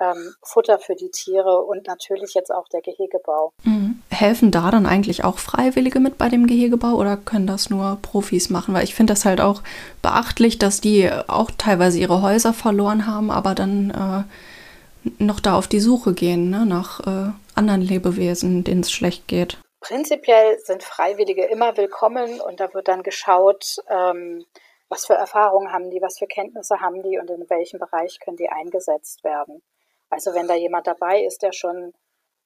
Ähm, 0.00 0.34
Futter 0.42 0.78
für 0.78 0.94
die 0.94 1.10
Tiere 1.10 1.62
und 1.62 1.86
natürlich 1.86 2.34
jetzt 2.34 2.50
auch 2.50 2.68
der 2.68 2.80
Gehegebau. 2.80 3.52
Mhm. 3.64 4.02
Helfen 4.10 4.50
da 4.50 4.70
dann 4.70 4.86
eigentlich 4.86 5.24
auch 5.24 5.38
Freiwillige 5.38 6.00
mit 6.00 6.16
bei 6.16 6.28
dem 6.28 6.46
Gehegebau 6.46 6.94
oder 6.94 7.16
können 7.16 7.46
das 7.46 7.68
nur 7.68 7.98
Profis 8.00 8.48
machen? 8.50 8.74
Weil 8.74 8.84
ich 8.84 8.94
finde 8.94 9.12
das 9.12 9.24
halt 9.24 9.40
auch 9.40 9.62
beachtlich, 10.00 10.58
dass 10.58 10.80
die 10.80 11.10
auch 11.28 11.50
teilweise 11.58 11.98
ihre 11.98 12.22
Häuser 12.22 12.54
verloren 12.54 13.06
haben, 13.06 13.30
aber 13.30 13.54
dann 13.54 13.90
äh, 13.90 15.12
noch 15.18 15.40
da 15.40 15.56
auf 15.56 15.68
die 15.68 15.80
Suche 15.80 16.14
gehen 16.14 16.50
ne? 16.50 16.66
nach 16.66 17.00
äh, 17.00 17.32
anderen 17.54 17.82
Lebewesen, 17.82 18.64
denen 18.64 18.80
es 18.80 18.90
schlecht 18.90 19.28
geht. 19.28 19.58
Prinzipiell 19.80 20.58
sind 20.58 20.82
Freiwillige 20.82 21.44
immer 21.44 21.76
willkommen 21.76 22.40
und 22.40 22.60
da 22.60 22.72
wird 22.74 22.88
dann 22.88 23.02
geschaut, 23.02 23.76
ähm, 23.88 24.44
was 24.90 25.06
für 25.06 25.14
Erfahrungen 25.14 25.72
haben 25.72 25.90
die, 25.90 26.02
was 26.02 26.18
für 26.18 26.26
Kenntnisse 26.26 26.80
haben 26.80 27.02
die 27.02 27.18
und 27.18 27.30
in 27.30 27.48
welchem 27.48 27.78
Bereich 27.78 28.18
können 28.20 28.36
die 28.36 28.50
eingesetzt 28.50 29.24
werden. 29.24 29.62
Also 30.10 30.34
wenn 30.34 30.48
da 30.48 30.54
jemand 30.54 30.86
dabei 30.86 31.24
ist, 31.24 31.42
der 31.42 31.52
schon 31.52 31.94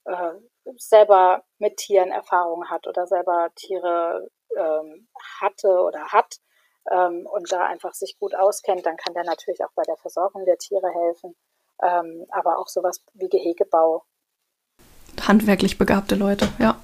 äh, 0.04 0.32
selber 0.76 1.44
mit 1.58 1.78
Tieren 1.78 2.12
Erfahrungen 2.12 2.70
hat 2.70 2.86
oder 2.86 3.06
selber 3.06 3.50
Tiere 3.54 4.30
ähm, 4.56 5.08
hatte 5.40 5.80
oder 5.80 6.12
hat 6.12 6.36
ähm, 6.90 7.26
und 7.26 7.50
da 7.50 7.66
einfach 7.66 7.94
sich 7.94 8.18
gut 8.18 8.34
auskennt, 8.34 8.86
dann 8.86 8.96
kann 8.96 9.14
der 9.14 9.24
natürlich 9.24 9.64
auch 9.64 9.72
bei 9.74 9.82
der 9.82 9.96
Versorgung 9.96 10.44
der 10.44 10.58
Tiere 10.58 10.88
helfen. 10.92 11.34
Ähm, 11.82 12.26
aber 12.30 12.58
auch 12.58 12.68
sowas 12.68 13.02
wie 13.14 13.28
Gehegebau 13.28 14.04
handwerklich 15.26 15.78
begabte 15.78 16.14
Leute, 16.14 16.48
ja. 16.58 16.80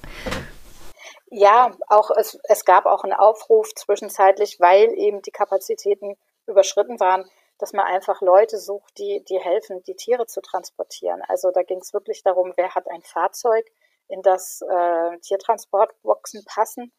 Ja, 1.29 1.71
auch 1.87 2.11
es, 2.11 2.37
es 2.43 2.65
gab 2.65 2.85
auch 2.85 3.03
einen 3.03 3.13
Aufruf 3.13 3.73
zwischenzeitlich, 3.75 4.59
weil 4.59 4.93
eben 4.97 5.21
die 5.21 5.31
Kapazitäten 5.31 6.17
überschritten 6.45 6.99
waren, 6.99 7.25
dass 7.61 7.73
man 7.73 7.85
einfach 7.85 8.21
Leute 8.21 8.57
sucht, 8.57 8.97
die, 8.97 9.23
die 9.29 9.37
helfen, 9.37 9.83
die 9.83 9.95
Tiere 9.95 10.25
zu 10.25 10.41
transportieren. 10.41 11.21
Also 11.27 11.51
da 11.51 11.61
ging 11.61 11.77
es 11.77 11.93
wirklich 11.93 12.23
darum, 12.23 12.53
wer 12.55 12.73
hat 12.73 12.89
ein 12.89 13.03
Fahrzeug, 13.03 13.67
in 14.07 14.23
das 14.23 14.63
äh, 14.67 15.19
Tiertransportboxen 15.19 16.43
passen 16.45 16.91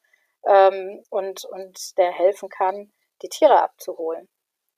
ähm, 0.47 1.03
und, 1.11 1.45
und 1.47 1.99
der 1.99 2.13
helfen 2.13 2.49
kann, 2.49 2.93
die 3.23 3.29
Tiere 3.29 3.61
abzuholen. 3.61 4.29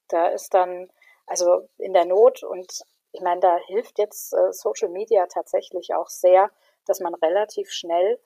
Da 0.09 0.29
ist 0.29 0.55
dann, 0.55 0.91
also 1.27 1.69
in 1.77 1.93
der 1.93 2.07
Not 2.07 2.43
und 2.43 2.81
ich 3.13 3.21
meine, 3.21 3.41
da 3.41 3.59
hilft 3.67 3.99
jetzt 3.99 4.33
äh, 4.33 4.53
Social 4.55 4.89
Media 4.89 5.27
tatsächlich 5.27 5.95
auch 5.95 6.09
sehr, 6.09 6.51
dass 6.87 7.01
man 7.01 7.15
relativ 7.15 7.71
schnell 7.71 8.19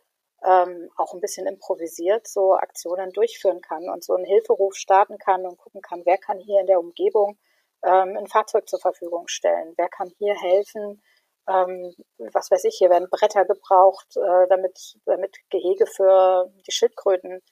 ähm, 0.44 0.90
auch 0.96 1.12
ein 1.12 1.20
bisschen 1.20 1.48
improvisiert 1.48 2.28
so 2.28 2.54
Aktionen 2.54 3.12
durchführen 3.12 3.60
kann 3.60 3.88
und 3.90 4.04
so 4.04 4.14
einen 4.14 4.24
Hilferuf 4.24 4.76
starten 4.76 5.18
kann 5.18 5.44
und 5.44 5.58
gucken 5.58 5.82
kann, 5.82 6.02
wer 6.04 6.18
kann 6.18 6.38
hier 6.38 6.60
in 6.60 6.68
der 6.68 6.78
Umgebung 6.78 7.36
ähm, 7.84 8.16
ein 8.16 8.26
Fahrzeug 8.26 8.68
zur 8.68 8.80
Verfügung 8.80 9.28
stellen, 9.28 9.74
wer 9.76 9.88
kann 9.88 10.10
hier 10.18 10.34
helfen, 10.34 11.02
ähm, 11.48 11.94
was 12.32 12.50
weiß 12.50 12.64
ich, 12.64 12.76
hier 12.76 12.90
werden 12.90 13.08
Bretter 13.10 13.44
gebraucht, 13.44 14.16
äh, 14.16 14.46
damit, 14.48 14.96
damit 15.06 15.36
Gehege 15.50 15.86
für 15.86 16.52
die 16.66 16.72
Schildkröten 16.72 17.42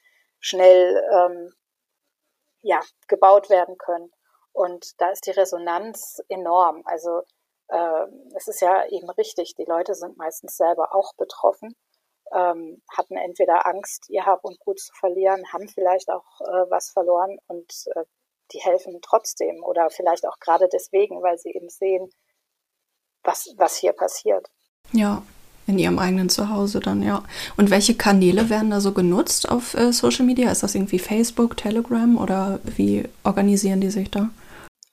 schnell 0.40 1.02
ähm, 1.12 1.52
ja, 2.62 2.80
gebaut 3.09 3.49
werden 3.49 3.78
können. 3.78 4.11
Und 4.52 5.00
da 5.00 5.11
ist 5.11 5.26
die 5.26 5.33
Resonanz 5.33 6.23
enorm. 6.28 6.83
Also 6.85 7.23
äh, 7.68 8.06
es 8.37 8.49
ist 8.49 8.61
ja 8.61 8.87
eben 8.87 9.09
richtig, 9.11 9.54
die 9.54 9.64
Leute 9.64 9.95
sind 9.95 10.16
meistens 10.16 10.56
selber 10.56 10.95
auch 10.95 11.14
betroffen, 11.16 11.75
ähm, 12.33 12.83
hatten 12.97 13.16
entweder 13.16 13.66
Angst, 13.66 14.11
ihr 14.11 14.26
Hab 14.26 14.45
und 14.45 14.59
Gut 14.61 14.80
zu 14.80 14.92
verlieren, 14.95 15.52
haben 15.52 15.68
vielleicht 15.68 16.11
auch 16.11 16.40
äh, 16.40 16.71
was 16.71 16.90
verloren 16.90 17.38
und 17.47 17.73
äh, 17.95 18.04
die 18.53 18.61
helfen 18.61 18.99
trotzdem 19.03 19.62
oder 19.62 19.91
vielleicht 19.91 20.26
auch 20.26 20.38
gerade 20.38 20.69
deswegen, 20.73 21.23
weil 21.23 21.38
sie 21.38 21.50
eben 21.50 21.69
sehen, 21.69 22.11
was, 23.23 23.53
was 23.57 23.76
hier 23.76 23.93
passiert. 23.93 24.49
Ja, 24.93 25.23
in 25.67 25.79
ihrem 25.79 25.99
eigenen 25.99 26.29
Zuhause 26.29 26.81
dann, 26.81 27.03
ja. 27.03 27.25
Und 27.57 27.71
welche 27.71 27.97
Kanäle 27.97 28.49
werden 28.50 28.71
da 28.71 28.81
so 28.81 28.93
genutzt 28.93 29.49
auf 29.49 29.75
äh, 29.75 29.93
Social 29.93 30.25
Media? 30.25 30.50
Ist 30.50 30.62
das 30.62 30.75
irgendwie 30.75 31.00
Facebook, 31.00 31.57
Telegram 31.57 32.17
oder 32.19 32.61
wie 32.62 33.09
organisieren 33.25 33.81
die 33.81 33.91
sich 33.91 34.11
da? 34.11 34.31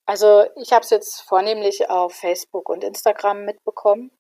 Also 0.06 0.46
ich 0.56 0.74
habe 0.74 0.84
es 0.84 0.90
jetzt 0.90 1.22
vornehmlich 1.22 1.90
auf 1.90 2.14
Facebook 2.14 2.70
und 2.70 2.84
Instagram 2.84 3.46
mitbekommen. 3.46 4.12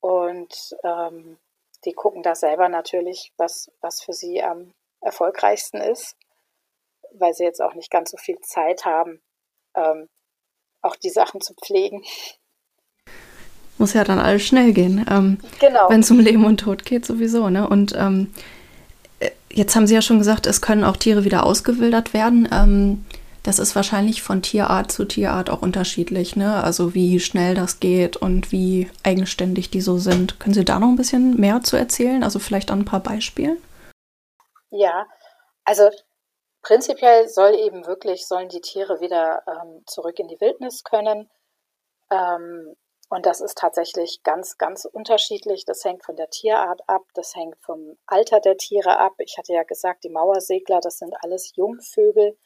Und 0.00 0.54
ähm, 0.84 1.38
die 1.86 1.92
gucken 1.92 2.22
da 2.22 2.34
selber 2.34 2.68
natürlich, 2.68 3.32
was, 3.38 3.70
was 3.80 4.02
für 4.02 4.12
sie 4.12 4.42
am 4.42 4.72
erfolgreichsten 5.00 5.80
ist, 5.80 6.14
weil 7.14 7.34
sie 7.34 7.44
jetzt 7.44 7.60
auch 7.60 7.74
nicht 7.74 7.90
ganz 7.90 8.10
so 8.10 8.16
viel 8.16 8.38
Zeit 8.40 8.84
haben, 8.84 9.22
ähm, 9.76 10.08
auch 10.82 10.96
die 10.96 11.10
Sachen 11.10 11.40
zu 11.40 11.54
pflegen. 11.54 12.02
Muss 13.78 13.94
ja 13.94 14.04
dann 14.04 14.20
alles 14.20 14.42
schnell 14.42 14.72
gehen. 14.72 15.04
Ähm, 15.10 15.38
genau. 15.58 15.88
Wenn 15.88 16.00
es 16.00 16.10
um 16.10 16.20
Leben 16.20 16.44
und 16.44 16.58
Tod 16.58 16.84
geht, 16.84 17.04
sowieso. 17.04 17.50
Ne? 17.50 17.68
Und 17.68 17.94
ähm, 17.96 18.32
Jetzt 19.54 19.76
haben 19.76 19.86
Sie 19.86 19.94
ja 19.94 20.02
schon 20.02 20.18
gesagt, 20.18 20.46
es 20.46 20.60
können 20.60 20.82
auch 20.82 20.96
Tiere 20.96 21.24
wieder 21.24 21.46
ausgewildert 21.46 22.12
werden. 22.12 22.48
Ähm, 22.50 23.04
das 23.44 23.60
ist 23.60 23.76
wahrscheinlich 23.76 24.20
von 24.20 24.42
Tierart 24.42 24.90
zu 24.90 25.04
Tierart 25.04 25.48
auch 25.48 25.62
unterschiedlich, 25.62 26.34
ne? 26.34 26.64
Also 26.64 26.94
wie 26.94 27.20
schnell 27.20 27.54
das 27.54 27.78
geht 27.78 28.16
und 28.16 28.50
wie 28.50 28.90
eigenständig 29.04 29.70
die 29.70 29.80
so 29.80 29.98
sind. 29.98 30.40
Können 30.40 30.54
Sie 30.54 30.64
da 30.64 30.80
noch 30.80 30.88
ein 30.88 30.96
bisschen 30.96 31.38
mehr 31.38 31.62
zu 31.62 31.76
erzählen? 31.76 32.24
Also 32.24 32.40
vielleicht 32.40 32.72
an 32.72 32.80
ein 32.80 32.84
paar 32.84 33.02
Beispielen? 33.02 33.58
Ja, 34.70 35.06
also 35.64 35.88
prinzipiell 36.64 37.28
soll 37.28 37.54
eben 37.54 37.86
wirklich, 37.86 38.26
sollen 38.26 38.48
die 38.48 38.60
Tiere 38.60 39.00
wieder 39.00 39.44
ähm, 39.46 39.84
zurück 39.86 40.18
in 40.18 40.26
die 40.26 40.40
Wildnis 40.40 40.82
können. 40.82 41.30
Ähm, 42.10 42.74
und 43.10 43.26
das 43.26 43.40
ist 43.40 43.58
tatsächlich 43.58 44.22
ganz, 44.24 44.58
ganz 44.58 44.86
unterschiedlich. 44.86 45.64
Das 45.66 45.84
hängt 45.84 46.04
von 46.04 46.16
der 46.16 46.30
Tierart 46.30 46.80
ab, 46.88 47.02
das 47.14 47.36
hängt 47.36 47.56
vom 47.60 47.96
Alter 48.06 48.40
der 48.40 48.56
Tiere 48.56 48.98
ab. 48.98 49.12
Ich 49.18 49.36
hatte 49.38 49.52
ja 49.52 49.62
gesagt, 49.62 50.02
die 50.04 50.08
Mauersegler, 50.08 50.80
das 50.80 50.98
sind 50.98 51.14
alles 51.22 51.54
Jungvögel. 51.54 52.36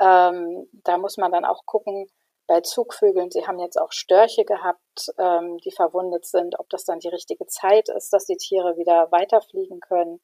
Ähm, 0.00 0.68
da 0.84 0.96
muss 0.96 1.16
man 1.16 1.32
dann 1.32 1.44
auch 1.44 1.66
gucken, 1.66 2.06
bei 2.46 2.62
Zugvögeln, 2.62 3.30
sie 3.30 3.46
haben 3.46 3.58
jetzt 3.58 3.78
auch 3.78 3.92
Störche 3.92 4.44
gehabt, 4.44 5.12
ähm, 5.18 5.58
die 5.58 5.72
verwundet 5.72 6.24
sind, 6.24 6.58
ob 6.58 6.70
das 6.70 6.84
dann 6.84 7.00
die 7.00 7.08
richtige 7.08 7.46
Zeit 7.46 7.90
ist, 7.90 8.10
dass 8.12 8.24
die 8.24 8.38
Tiere 8.38 8.78
wieder 8.78 9.12
weiterfliegen 9.12 9.80
können. 9.80 10.20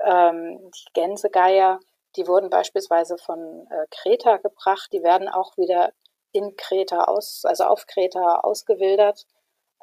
Ähm, 0.00 0.70
die 0.70 0.92
Gänsegeier, 0.92 1.80
die 2.16 2.26
wurden 2.26 2.50
beispielsweise 2.50 3.16
von 3.18 3.66
äh, 3.70 3.86
Kreta 3.90 4.38
gebracht, 4.38 4.88
die 4.92 5.02
werden 5.02 5.28
auch 5.28 5.56
wieder 5.56 5.92
in 6.32 6.56
Kreta 6.56 7.04
aus, 7.04 7.44
also 7.44 7.64
auf 7.64 7.86
Kreta 7.86 8.40
ausgewildert. 8.42 9.26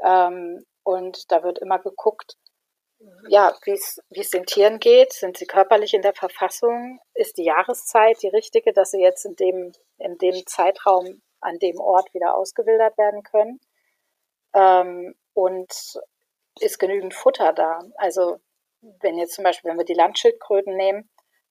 Ähm, 0.03 0.65
und 0.83 1.31
da 1.31 1.43
wird 1.43 1.59
immer 1.59 1.79
geguckt, 1.79 2.37
ja, 3.29 3.53
wie 3.63 3.71
es 4.19 4.29
den 4.29 4.45
Tieren 4.45 4.79
geht. 4.79 5.13
Sind 5.13 5.37
sie 5.37 5.45
körperlich 5.45 5.93
in 5.93 6.01
der 6.01 6.13
Verfassung? 6.13 6.99
Ist 7.13 7.37
die 7.37 7.45
Jahreszeit 7.45 8.21
die 8.21 8.27
richtige, 8.27 8.73
dass 8.73 8.91
sie 8.91 9.01
jetzt 9.01 9.25
in 9.25 9.35
dem, 9.35 9.71
in 9.97 10.17
dem 10.17 10.45
Zeitraum 10.45 11.21
an 11.39 11.57
dem 11.59 11.79
Ort 11.79 12.13
wieder 12.13 12.35
ausgewildert 12.35 12.97
werden 12.97 13.23
können? 13.23 13.59
Ähm, 14.53 15.15
und 15.33 15.99
ist 16.59 16.79
genügend 16.79 17.13
Futter 17.13 17.53
da? 17.53 17.79
Also 17.95 18.39
wenn 18.81 19.17
jetzt 19.17 19.35
zum 19.35 19.43
Beispiel, 19.43 19.69
wenn 19.69 19.77
wir 19.77 19.85
die 19.85 19.93
Landschildkröten 19.93 20.75
nehmen, 20.75 21.09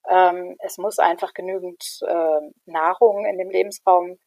ähm, 0.08 0.56
es 0.60 0.78
muss 0.78 0.98
einfach 0.98 1.34
genügend 1.34 2.00
äh, 2.06 2.40
Nahrung 2.66 3.26
in 3.26 3.38
dem 3.38 3.50
Lebensraum 3.50 4.18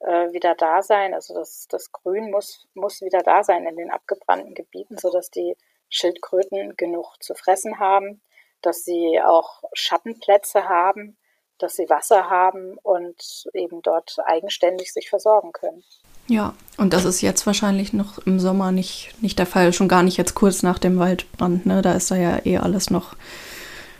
äh, 0.00 0.32
wieder 0.32 0.54
da 0.54 0.82
sein. 0.82 1.14
Also 1.14 1.34
das, 1.34 1.66
das 1.68 1.92
Grün 1.92 2.30
muss, 2.30 2.66
muss 2.74 3.00
wieder 3.00 3.20
da 3.20 3.44
sein 3.44 3.66
in 3.66 3.76
den 3.76 3.90
abgebrannten 3.90 4.54
Gebieten, 4.54 4.98
sodass 4.98 5.30
die 5.30 5.56
Schildkröten 5.88 6.76
genug 6.76 7.16
zu 7.20 7.34
fressen 7.34 7.78
haben, 7.78 8.22
dass 8.62 8.84
sie 8.84 9.20
auch 9.24 9.62
Schattenplätze 9.72 10.68
haben, 10.68 11.16
dass 11.58 11.76
sie 11.76 11.88
Wasser 11.90 12.30
haben 12.30 12.78
und 12.82 13.48
eben 13.52 13.82
dort 13.82 14.16
eigenständig 14.24 14.92
sich 14.92 15.10
versorgen 15.10 15.52
können. 15.52 15.84
Ja, 16.26 16.54
und 16.78 16.92
das 16.92 17.04
ist 17.04 17.22
jetzt 17.22 17.44
wahrscheinlich 17.46 17.92
noch 17.92 18.18
im 18.18 18.38
Sommer 18.38 18.70
nicht, 18.70 19.14
nicht 19.20 19.38
der 19.38 19.46
Fall, 19.46 19.72
schon 19.72 19.88
gar 19.88 20.02
nicht 20.02 20.16
jetzt 20.16 20.34
kurz 20.34 20.62
nach 20.62 20.78
dem 20.78 20.98
Waldbrand, 20.98 21.66
ne? 21.66 21.82
Da 21.82 21.94
ist 21.94 22.10
da 22.10 22.16
ja 22.16 22.38
eh 22.44 22.58
alles 22.58 22.88
noch 22.88 23.16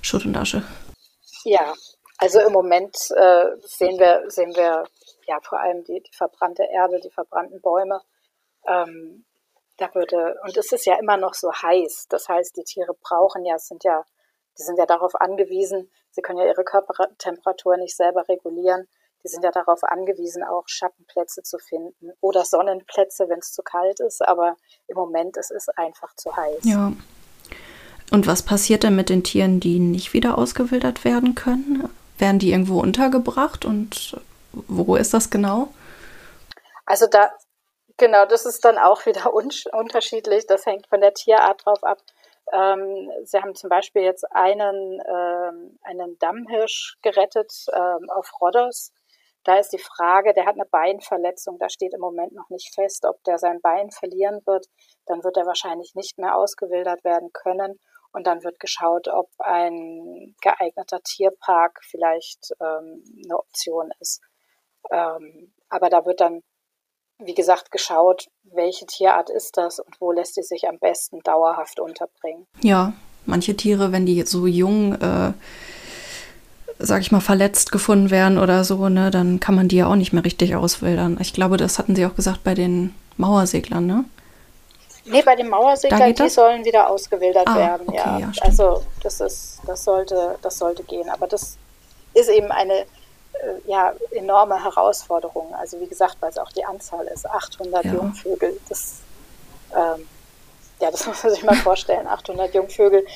Schutt 0.00 0.24
und 0.24 0.36
Asche. 0.36 0.62
Ja, 1.44 1.74
also 2.18 2.40
im 2.40 2.52
Moment 2.52 2.96
äh, 3.16 3.46
sehen 3.62 3.98
wir, 3.98 4.24
sehen 4.30 4.54
wir 4.54 4.84
ja 5.26 5.38
vor 5.42 5.60
allem 5.60 5.84
die, 5.84 6.00
die 6.00 6.12
verbrannte 6.12 6.64
Erde, 6.64 7.00
die 7.00 7.10
verbrannten 7.10 7.60
Bäume. 7.60 8.02
Ähm, 8.66 9.24
da 9.78 9.94
würde, 9.94 10.38
und 10.44 10.56
es 10.56 10.72
ist 10.72 10.84
ja 10.84 10.98
immer 10.98 11.16
noch 11.16 11.34
so 11.34 11.50
heiß. 11.50 12.06
Das 12.08 12.28
heißt, 12.28 12.56
die 12.56 12.64
Tiere 12.64 12.94
brauchen 13.02 13.44
ja, 13.44 13.58
sind 13.58 13.84
ja, 13.84 14.04
die 14.58 14.62
sind 14.62 14.78
ja 14.78 14.84
darauf 14.84 15.14
angewiesen, 15.14 15.90
sie 16.10 16.20
können 16.20 16.38
ja 16.38 16.46
ihre 16.46 16.64
Körpertemperatur 16.64 17.78
nicht 17.78 17.96
selber 17.96 18.28
regulieren. 18.28 18.86
Die 19.22 19.28
sind 19.28 19.44
ja 19.44 19.50
darauf 19.50 19.84
angewiesen, 19.84 20.42
auch 20.42 20.64
Schattenplätze 20.66 21.42
zu 21.42 21.58
finden 21.58 22.12
oder 22.20 22.44
Sonnenplätze, 22.44 23.28
wenn 23.28 23.38
es 23.38 23.52
zu 23.52 23.62
kalt 23.62 24.00
ist. 24.00 24.26
Aber 24.26 24.56
im 24.88 24.96
Moment 24.96 25.36
es 25.36 25.50
ist 25.50 25.68
es 25.68 25.76
einfach 25.76 26.14
zu 26.16 26.34
heiß. 26.34 26.60
Ja. 26.64 26.92
Und 28.10 28.26
was 28.26 28.42
passiert 28.42 28.82
denn 28.82 28.96
mit 28.96 29.08
den 29.08 29.22
Tieren, 29.22 29.60
die 29.60 29.78
nicht 29.78 30.12
wieder 30.12 30.36
ausgewildert 30.36 31.04
werden 31.04 31.34
können? 31.34 31.88
Werden 32.18 32.38
die 32.38 32.50
irgendwo 32.50 32.80
untergebracht 32.80 33.64
und 33.64 34.16
wo 34.52 34.96
ist 34.96 35.14
das 35.14 35.30
genau? 35.30 35.68
Also 36.84 37.06
da, 37.06 37.30
Genau, 38.00 38.24
das 38.24 38.46
ist 38.46 38.64
dann 38.64 38.78
auch 38.78 39.04
wieder 39.04 39.34
un 39.34 39.50
unterschiedlich. 39.72 40.46
Das 40.46 40.64
hängt 40.64 40.86
von 40.86 41.02
der 41.02 41.12
Tierart 41.12 41.66
drauf 41.66 41.84
ab. 41.84 41.98
Ähm, 42.50 43.10
sie 43.24 43.38
haben 43.38 43.54
zum 43.54 43.68
Beispiel 43.68 44.02
jetzt 44.02 44.24
einen, 44.32 45.02
ähm, 45.06 45.78
einen 45.82 46.18
Dammhirsch 46.18 46.96
gerettet 47.02 47.52
ähm, 47.74 48.08
auf 48.08 48.32
Rhodos. 48.40 48.92
Da 49.44 49.58
ist 49.58 49.74
die 49.74 49.78
Frage, 49.78 50.32
der 50.32 50.46
hat 50.46 50.54
eine 50.54 50.64
Beinverletzung. 50.64 51.58
Da 51.58 51.68
steht 51.68 51.92
im 51.92 52.00
Moment 52.00 52.32
noch 52.32 52.48
nicht 52.48 52.74
fest, 52.74 53.04
ob 53.04 53.22
der 53.24 53.38
sein 53.38 53.60
Bein 53.60 53.90
verlieren 53.90 54.40
wird. 54.46 54.66
Dann 55.04 55.22
wird 55.22 55.36
er 55.36 55.44
wahrscheinlich 55.44 55.94
nicht 55.94 56.16
mehr 56.16 56.36
ausgewildert 56.36 57.04
werden 57.04 57.30
können. 57.34 57.78
Und 58.12 58.26
dann 58.26 58.42
wird 58.42 58.58
geschaut, 58.58 59.08
ob 59.08 59.28
ein 59.38 60.34
geeigneter 60.40 61.00
Tierpark 61.02 61.80
vielleicht 61.82 62.52
ähm, 62.60 63.04
eine 63.24 63.38
Option 63.38 63.90
ist. 64.00 64.20
Ähm, 64.90 65.52
aber 65.68 65.90
da 65.90 66.04
wird 66.04 66.20
dann 66.20 66.42
wie 67.24 67.34
gesagt, 67.34 67.70
geschaut, 67.70 68.28
welche 68.44 68.86
Tierart 68.86 69.30
ist 69.30 69.56
das 69.56 69.78
und 69.78 70.00
wo 70.00 70.12
lässt 70.12 70.34
sie 70.34 70.42
sich 70.42 70.68
am 70.68 70.78
besten 70.78 71.20
dauerhaft 71.20 71.80
unterbringen. 71.80 72.46
Ja, 72.62 72.92
manche 73.26 73.56
Tiere, 73.56 73.92
wenn 73.92 74.06
die 74.06 74.22
so 74.22 74.46
jung, 74.46 74.94
äh, 74.94 75.32
sag 76.78 77.02
ich 77.02 77.12
mal, 77.12 77.20
verletzt 77.20 77.72
gefunden 77.72 78.10
werden 78.10 78.38
oder 78.38 78.64
so, 78.64 78.88
ne, 78.88 79.10
dann 79.10 79.38
kann 79.38 79.54
man 79.54 79.68
die 79.68 79.76
ja 79.76 79.86
auch 79.86 79.96
nicht 79.96 80.12
mehr 80.12 80.24
richtig 80.24 80.56
auswildern. 80.56 81.18
Ich 81.20 81.34
glaube, 81.34 81.56
das 81.56 81.78
hatten 81.78 81.94
sie 81.94 82.06
auch 82.06 82.14
gesagt 82.14 82.42
bei 82.42 82.54
den 82.54 82.94
Mauerseglern, 83.16 83.86
ne? 83.86 84.04
Nee, 85.04 85.22
bei 85.22 85.36
den 85.36 85.48
Mauerseglern, 85.48 86.14
die 86.14 86.28
sollen 86.28 86.64
wieder 86.64 86.88
ausgewildert 86.88 87.46
ah, 87.46 87.56
werden, 87.56 87.88
okay, 87.88 87.96
ja. 87.96 88.18
ja 88.18 88.32
also 88.42 88.82
das 89.02 89.20
ist, 89.20 89.60
das 89.66 89.84
sollte, 89.84 90.38
das 90.42 90.58
sollte 90.58 90.82
gehen. 90.84 91.08
Aber 91.08 91.26
das 91.26 91.56
ist 92.14 92.28
eben 92.28 92.50
eine 92.50 92.74
äh, 92.74 92.86
ja, 93.66 93.92
enorme 94.10 94.62
Herausforderungen. 94.62 95.54
Also 95.54 95.80
wie 95.80 95.86
gesagt, 95.86 96.16
weil 96.20 96.30
es 96.30 96.38
auch 96.38 96.52
die 96.52 96.64
Anzahl 96.64 97.06
ist, 97.06 97.28
800 97.28 97.84
ja. 97.84 97.92
Jungvögel. 97.94 98.60
Das, 98.68 98.96
ähm, 99.72 100.06
ja, 100.80 100.90
das 100.90 101.06
muss 101.06 101.22
man 101.22 101.32
sich 101.32 101.44
mal 101.44 101.56
vorstellen, 101.56 102.06
800 102.06 102.54
Jungvögel 102.54 103.06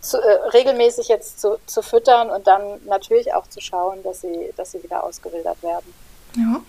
zu, 0.00 0.18
äh, 0.18 0.48
regelmäßig 0.52 1.08
jetzt 1.08 1.40
zu, 1.40 1.58
zu 1.66 1.82
füttern 1.82 2.30
und 2.30 2.46
dann 2.46 2.80
natürlich 2.86 3.34
auch 3.34 3.48
zu 3.48 3.60
schauen, 3.60 4.02
dass 4.02 4.20
sie, 4.20 4.52
dass 4.56 4.72
sie 4.72 4.82
wieder 4.82 5.04
ausgewildert 5.04 5.62
werden. 5.62 5.94
Ja. 6.36 6.60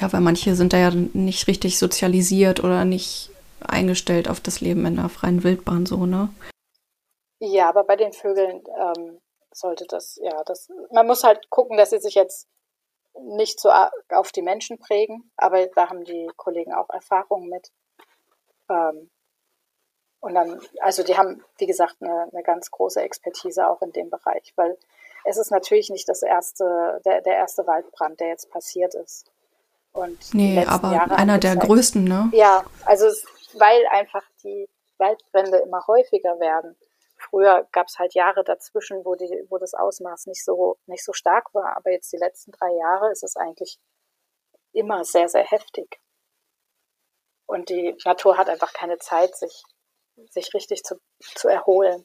Ja, 0.00 0.12
weil 0.12 0.20
manche 0.20 0.54
sind 0.54 0.72
da 0.72 0.76
ja 0.76 0.90
nicht 0.90 1.48
richtig 1.48 1.78
sozialisiert 1.78 2.62
oder 2.62 2.84
nicht 2.84 3.30
eingestellt 3.66 4.28
auf 4.28 4.40
das 4.40 4.60
Leben 4.60 4.86
in 4.86 4.96
der 4.96 5.08
freien 5.08 5.44
Wildbahn 5.44 5.86
so, 5.86 6.06
ne? 6.06 6.28
Ja, 7.40 7.68
aber 7.68 7.84
bei 7.84 7.96
den 7.96 8.12
Vögeln 8.12 8.62
ähm, 8.78 9.20
sollte 9.52 9.86
das, 9.88 10.18
ja, 10.22 10.42
das, 10.44 10.68
man 10.92 11.06
muss 11.06 11.24
halt 11.24 11.50
gucken, 11.50 11.76
dass 11.76 11.90
sie 11.90 11.98
sich 11.98 12.14
jetzt 12.14 12.48
nicht 13.20 13.60
so 13.60 13.70
auf 14.10 14.32
die 14.32 14.42
Menschen 14.42 14.78
prägen, 14.78 15.30
aber 15.36 15.66
da 15.68 15.88
haben 15.88 16.04
die 16.04 16.30
Kollegen 16.36 16.72
auch 16.72 16.88
Erfahrungen 16.90 17.48
mit. 17.48 17.70
Ähm, 18.68 19.10
und 20.20 20.34
dann, 20.34 20.60
also 20.80 21.02
die 21.02 21.16
haben, 21.16 21.44
wie 21.58 21.66
gesagt, 21.66 21.96
eine, 22.00 22.28
eine, 22.32 22.42
ganz 22.42 22.70
große 22.70 23.00
Expertise 23.00 23.68
auch 23.68 23.82
in 23.82 23.92
dem 23.92 24.10
Bereich, 24.10 24.52
weil 24.56 24.76
es 25.24 25.36
ist 25.36 25.50
natürlich 25.50 25.90
nicht 25.90 26.08
das 26.08 26.22
erste, 26.22 27.00
der, 27.04 27.20
der 27.20 27.34
erste 27.34 27.66
Waldbrand, 27.66 28.18
der 28.20 28.28
jetzt 28.28 28.50
passiert 28.50 28.94
ist. 28.94 29.30
Und 29.92 30.34
nee, 30.34 30.64
aber 30.66 30.92
Jahre 30.92 31.16
einer 31.16 31.38
der 31.38 31.56
größten, 31.56 32.04
ne? 32.04 32.30
Ja, 32.32 32.64
also 32.84 33.06
weil 33.54 33.86
einfach 33.88 34.24
die 34.42 34.68
Waldbrände 34.98 35.58
immer 35.58 35.86
häufiger 35.86 36.38
werden. 36.40 36.76
Früher 37.16 37.66
gab 37.72 37.88
es 37.88 37.98
halt 37.98 38.14
Jahre 38.14 38.44
dazwischen, 38.44 39.04
wo, 39.04 39.14
die, 39.14 39.46
wo 39.48 39.58
das 39.58 39.74
Ausmaß 39.74 40.26
nicht 40.26 40.44
so, 40.44 40.78
nicht 40.86 41.04
so 41.04 41.12
stark 41.12 41.52
war. 41.54 41.76
Aber 41.76 41.90
jetzt 41.90 42.12
die 42.12 42.16
letzten 42.16 42.52
drei 42.52 42.70
Jahre 42.72 43.10
ist 43.10 43.24
es 43.24 43.36
eigentlich 43.36 43.78
immer 44.72 45.04
sehr, 45.04 45.28
sehr 45.28 45.44
heftig. 45.44 46.00
Und 47.46 47.70
die 47.70 47.96
Natur 48.04 48.36
hat 48.36 48.48
einfach 48.48 48.72
keine 48.72 48.98
Zeit, 48.98 49.36
sich, 49.36 49.62
sich 50.30 50.52
richtig 50.54 50.84
zu, 50.84 51.00
zu 51.20 51.48
erholen. 51.48 52.04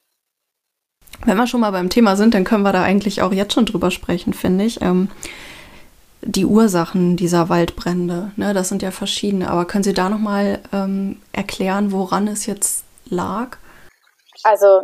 Wenn 1.25 1.37
wir 1.37 1.47
schon 1.47 1.59
mal 1.59 1.71
beim 1.71 1.89
Thema 1.89 2.15
sind, 2.15 2.33
dann 2.33 2.43
können 2.43 2.63
wir 2.63 2.71
da 2.71 2.81
eigentlich 2.81 3.21
auch 3.21 3.31
jetzt 3.31 3.53
schon 3.53 3.65
drüber 3.65 3.91
sprechen, 3.91 4.33
finde 4.33 4.65
ich. 4.65 4.81
Ähm, 4.81 5.11
die 6.25 6.45
Ursachen 6.45 7.17
dieser 7.17 7.49
Waldbrände, 7.49 8.31
ne, 8.35 8.53
das 8.53 8.69
sind 8.69 8.81
ja 8.81 8.91
verschiedene. 8.91 9.49
Aber 9.49 9.65
können 9.65 9.83
Sie 9.83 9.93
da 9.93 10.09
nochmal 10.09 10.61
ähm, 10.71 11.21
erklären, 11.31 11.91
woran 11.91 12.27
es 12.27 12.45
jetzt 12.45 12.85
lag? 13.05 13.57
Also 14.43 14.81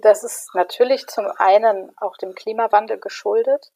das 0.00 0.24
ist 0.24 0.54
natürlich 0.54 1.06
zum 1.06 1.26
einen 1.36 1.90
auch 1.96 2.16
dem 2.16 2.34
Klimawandel 2.34 2.98
geschuldet 2.98 3.70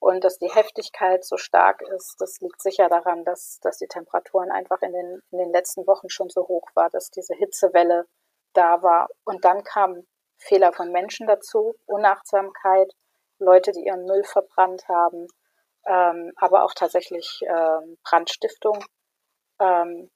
und 0.00 0.22
dass 0.24 0.38
die 0.38 0.50
Heftigkeit 0.50 1.24
so 1.24 1.36
stark 1.36 1.82
ist, 1.82 2.16
das 2.18 2.40
liegt 2.40 2.62
sicher 2.62 2.88
daran, 2.88 3.24
dass, 3.24 3.58
dass 3.62 3.78
die 3.78 3.88
Temperaturen 3.88 4.50
einfach 4.50 4.80
in 4.82 4.92
den, 4.92 5.20
in 5.30 5.38
den 5.38 5.52
letzten 5.52 5.86
Wochen 5.86 6.08
schon 6.08 6.28
so 6.28 6.46
hoch 6.46 6.68
war, 6.74 6.88
dass 6.90 7.10
diese 7.10 7.34
Hitzewelle 7.34 8.06
da 8.52 8.82
war. 8.82 9.08
Und 9.24 9.44
dann 9.44 9.64
kam 9.64 10.04
Fehler 10.38 10.72
von 10.72 10.92
Menschen 10.92 11.26
dazu, 11.26 11.74
Unachtsamkeit, 11.86 12.92
Leute, 13.40 13.72
die 13.72 13.84
ihren 13.84 14.04
Müll 14.04 14.22
verbrannt 14.24 14.88
haben, 14.88 15.26
ähm, 15.88 16.32
aber 16.36 16.64
auch 16.64 16.74
tatsächlich 16.74 17.40
ähm, 17.42 17.96
Brandstiftung. 18.04 18.84
Ähm, 19.60 20.10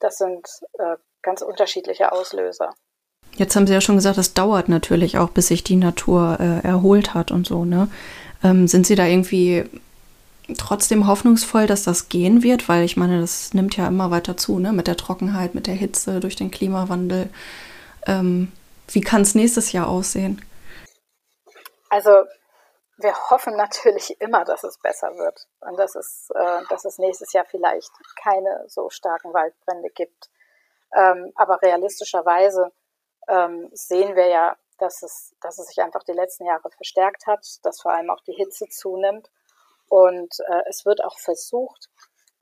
das 0.00 0.16
sind 0.16 0.46
äh, 0.78 0.96
ganz 1.22 1.42
unterschiedliche 1.42 2.12
Auslöser. 2.12 2.70
Jetzt 3.36 3.54
haben 3.54 3.66
Sie 3.66 3.72
ja 3.72 3.80
schon 3.80 3.96
gesagt, 3.96 4.18
es 4.18 4.34
dauert 4.34 4.68
natürlich 4.68 5.18
auch, 5.18 5.30
bis 5.30 5.48
sich 5.48 5.62
die 5.62 5.76
Natur 5.76 6.38
äh, 6.40 6.66
erholt 6.66 7.14
hat 7.14 7.30
und 7.30 7.46
so. 7.46 7.64
Ne? 7.64 7.88
Ähm, 8.42 8.66
sind 8.66 8.86
Sie 8.86 8.94
da 8.94 9.06
irgendwie 9.06 9.64
trotzdem 10.56 11.06
hoffnungsvoll, 11.06 11.66
dass 11.66 11.84
das 11.84 12.08
gehen 12.08 12.42
wird? 12.42 12.68
Weil 12.68 12.84
ich 12.84 12.96
meine, 12.96 13.20
das 13.20 13.52
nimmt 13.54 13.76
ja 13.76 13.86
immer 13.86 14.10
weiter 14.10 14.36
zu, 14.36 14.58
ne? 14.58 14.72
mit 14.72 14.86
der 14.86 14.96
Trockenheit, 14.96 15.54
mit 15.54 15.66
der 15.66 15.74
Hitze, 15.74 16.20
durch 16.20 16.36
den 16.36 16.50
Klimawandel. 16.50 17.28
Ähm, 18.06 18.50
wie 18.88 19.02
kann 19.02 19.22
es 19.22 19.34
nächstes 19.34 19.72
Jahr 19.72 19.88
aussehen? 19.88 20.40
Also 21.90 22.10
wir 22.98 23.30
hoffen 23.30 23.56
natürlich 23.56 24.20
immer, 24.20 24.44
dass 24.44 24.64
es 24.64 24.78
besser 24.78 25.16
wird 25.16 25.46
und 25.60 25.78
dass 25.78 25.94
es, 25.94 26.30
äh, 26.34 26.62
dass 26.68 26.84
es 26.84 26.98
nächstes 26.98 27.32
Jahr 27.32 27.44
vielleicht 27.44 27.92
keine 28.20 28.64
so 28.66 28.90
starken 28.90 29.32
Waldbrände 29.32 29.90
gibt. 29.90 30.28
Ähm, 30.94 31.32
aber 31.36 31.62
realistischerweise 31.62 32.72
ähm, 33.28 33.70
sehen 33.72 34.16
wir 34.16 34.26
ja, 34.26 34.56
dass 34.78 35.02
es, 35.02 35.34
dass 35.40 35.58
es 35.58 35.68
sich 35.68 35.80
einfach 35.80 36.02
die 36.02 36.12
letzten 36.12 36.44
Jahre 36.46 36.70
verstärkt 36.70 37.26
hat, 37.26 37.46
dass 37.62 37.80
vor 37.80 37.92
allem 37.92 38.10
auch 38.10 38.20
die 38.22 38.34
Hitze 38.34 38.66
zunimmt. 38.68 39.30
Und 39.88 40.34
äh, 40.48 40.62
es 40.68 40.84
wird 40.84 41.02
auch 41.04 41.18
versucht 41.18 41.88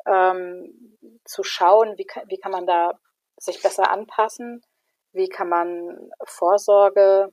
ähm, 0.06 0.98
zu 1.24 1.42
schauen, 1.42 1.98
wie, 1.98 2.06
wie 2.26 2.38
kann 2.38 2.52
man 2.52 2.66
da 2.66 2.98
sich 3.36 3.62
besser 3.62 3.90
anpassen, 3.90 4.64
wie 5.12 5.28
kann 5.28 5.48
man 5.48 6.10
Vorsorge 6.24 7.32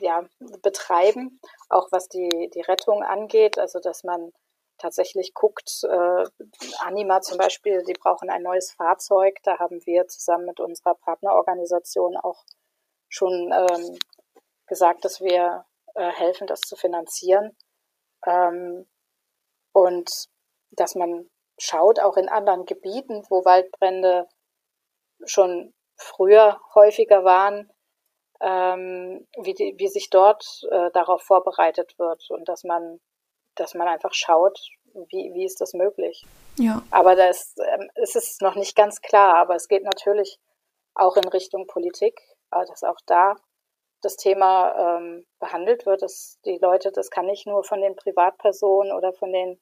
ja, 0.00 0.24
betreiben, 0.62 1.40
auch 1.68 1.88
was 1.90 2.08
die, 2.08 2.50
die 2.54 2.62
Rettung 2.62 3.02
angeht, 3.02 3.58
also 3.58 3.78
dass 3.78 4.04
man 4.04 4.32
tatsächlich 4.78 5.32
guckt, 5.34 5.84
äh, 5.84 6.24
Anima 6.80 7.20
zum 7.20 7.38
Beispiel, 7.38 7.84
die 7.84 7.92
brauchen 7.92 8.30
ein 8.30 8.42
neues 8.42 8.72
Fahrzeug. 8.72 9.36
Da 9.44 9.58
haben 9.58 9.84
wir 9.86 10.08
zusammen 10.08 10.46
mit 10.46 10.58
unserer 10.60 10.94
Partnerorganisation 10.94 12.16
auch 12.16 12.44
schon 13.08 13.52
ähm, 13.52 13.98
gesagt, 14.66 15.04
dass 15.04 15.20
wir 15.20 15.64
äh, 15.94 16.10
helfen, 16.10 16.46
das 16.46 16.60
zu 16.60 16.74
finanzieren. 16.76 17.56
Ähm, 18.26 18.88
und 19.72 20.10
dass 20.72 20.94
man 20.94 21.30
schaut, 21.58 22.00
auch 22.00 22.16
in 22.16 22.28
anderen 22.28 22.66
Gebieten, 22.66 23.24
wo 23.28 23.44
Waldbrände 23.44 24.28
schon 25.24 25.74
früher 25.96 26.60
häufiger 26.74 27.24
waren, 27.24 27.70
ähm, 28.42 29.26
wie, 29.38 29.54
die, 29.54 29.74
wie 29.78 29.88
sich 29.88 30.10
dort 30.10 30.62
äh, 30.70 30.90
darauf 30.92 31.22
vorbereitet 31.22 31.98
wird 31.98 32.28
und 32.30 32.48
dass 32.48 32.64
man, 32.64 33.00
dass 33.54 33.74
man 33.74 33.86
einfach 33.88 34.12
schaut, 34.12 34.58
wie, 34.94 35.32
wie 35.32 35.44
ist 35.44 35.60
das 35.60 35.72
möglich. 35.74 36.26
Ja. 36.58 36.82
Aber 36.90 37.14
das 37.14 37.54
ähm, 37.58 37.88
es 37.94 38.16
ist 38.16 38.42
noch 38.42 38.56
nicht 38.56 38.76
ganz 38.76 39.00
klar, 39.00 39.36
aber 39.36 39.54
es 39.54 39.68
geht 39.68 39.84
natürlich 39.84 40.38
auch 40.94 41.16
in 41.16 41.26
Richtung 41.28 41.66
Politik, 41.66 42.20
äh, 42.50 42.64
dass 42.66 42.82
auch 42.82 42.98
da 43.06 43.36
das 44.02 44.16
Thema 44.16 44.98
ähm, 44.98 45.24
behandelt 45.38 45.86
wird, 45.86 46.02
dass 46.02 46.40
die 46.44 46.58
Leute, 46.60 46.90
das 46.90 47.10
kann 47.10 47.26
nicht 47.26 47.46
nur 47.46 47.62
von 47.62 47.80
den 47.80 47.94
Privatpersonen 47.94 48.92
oder 48.92 49.12
von 49.12 49.32
den 49.32 49.60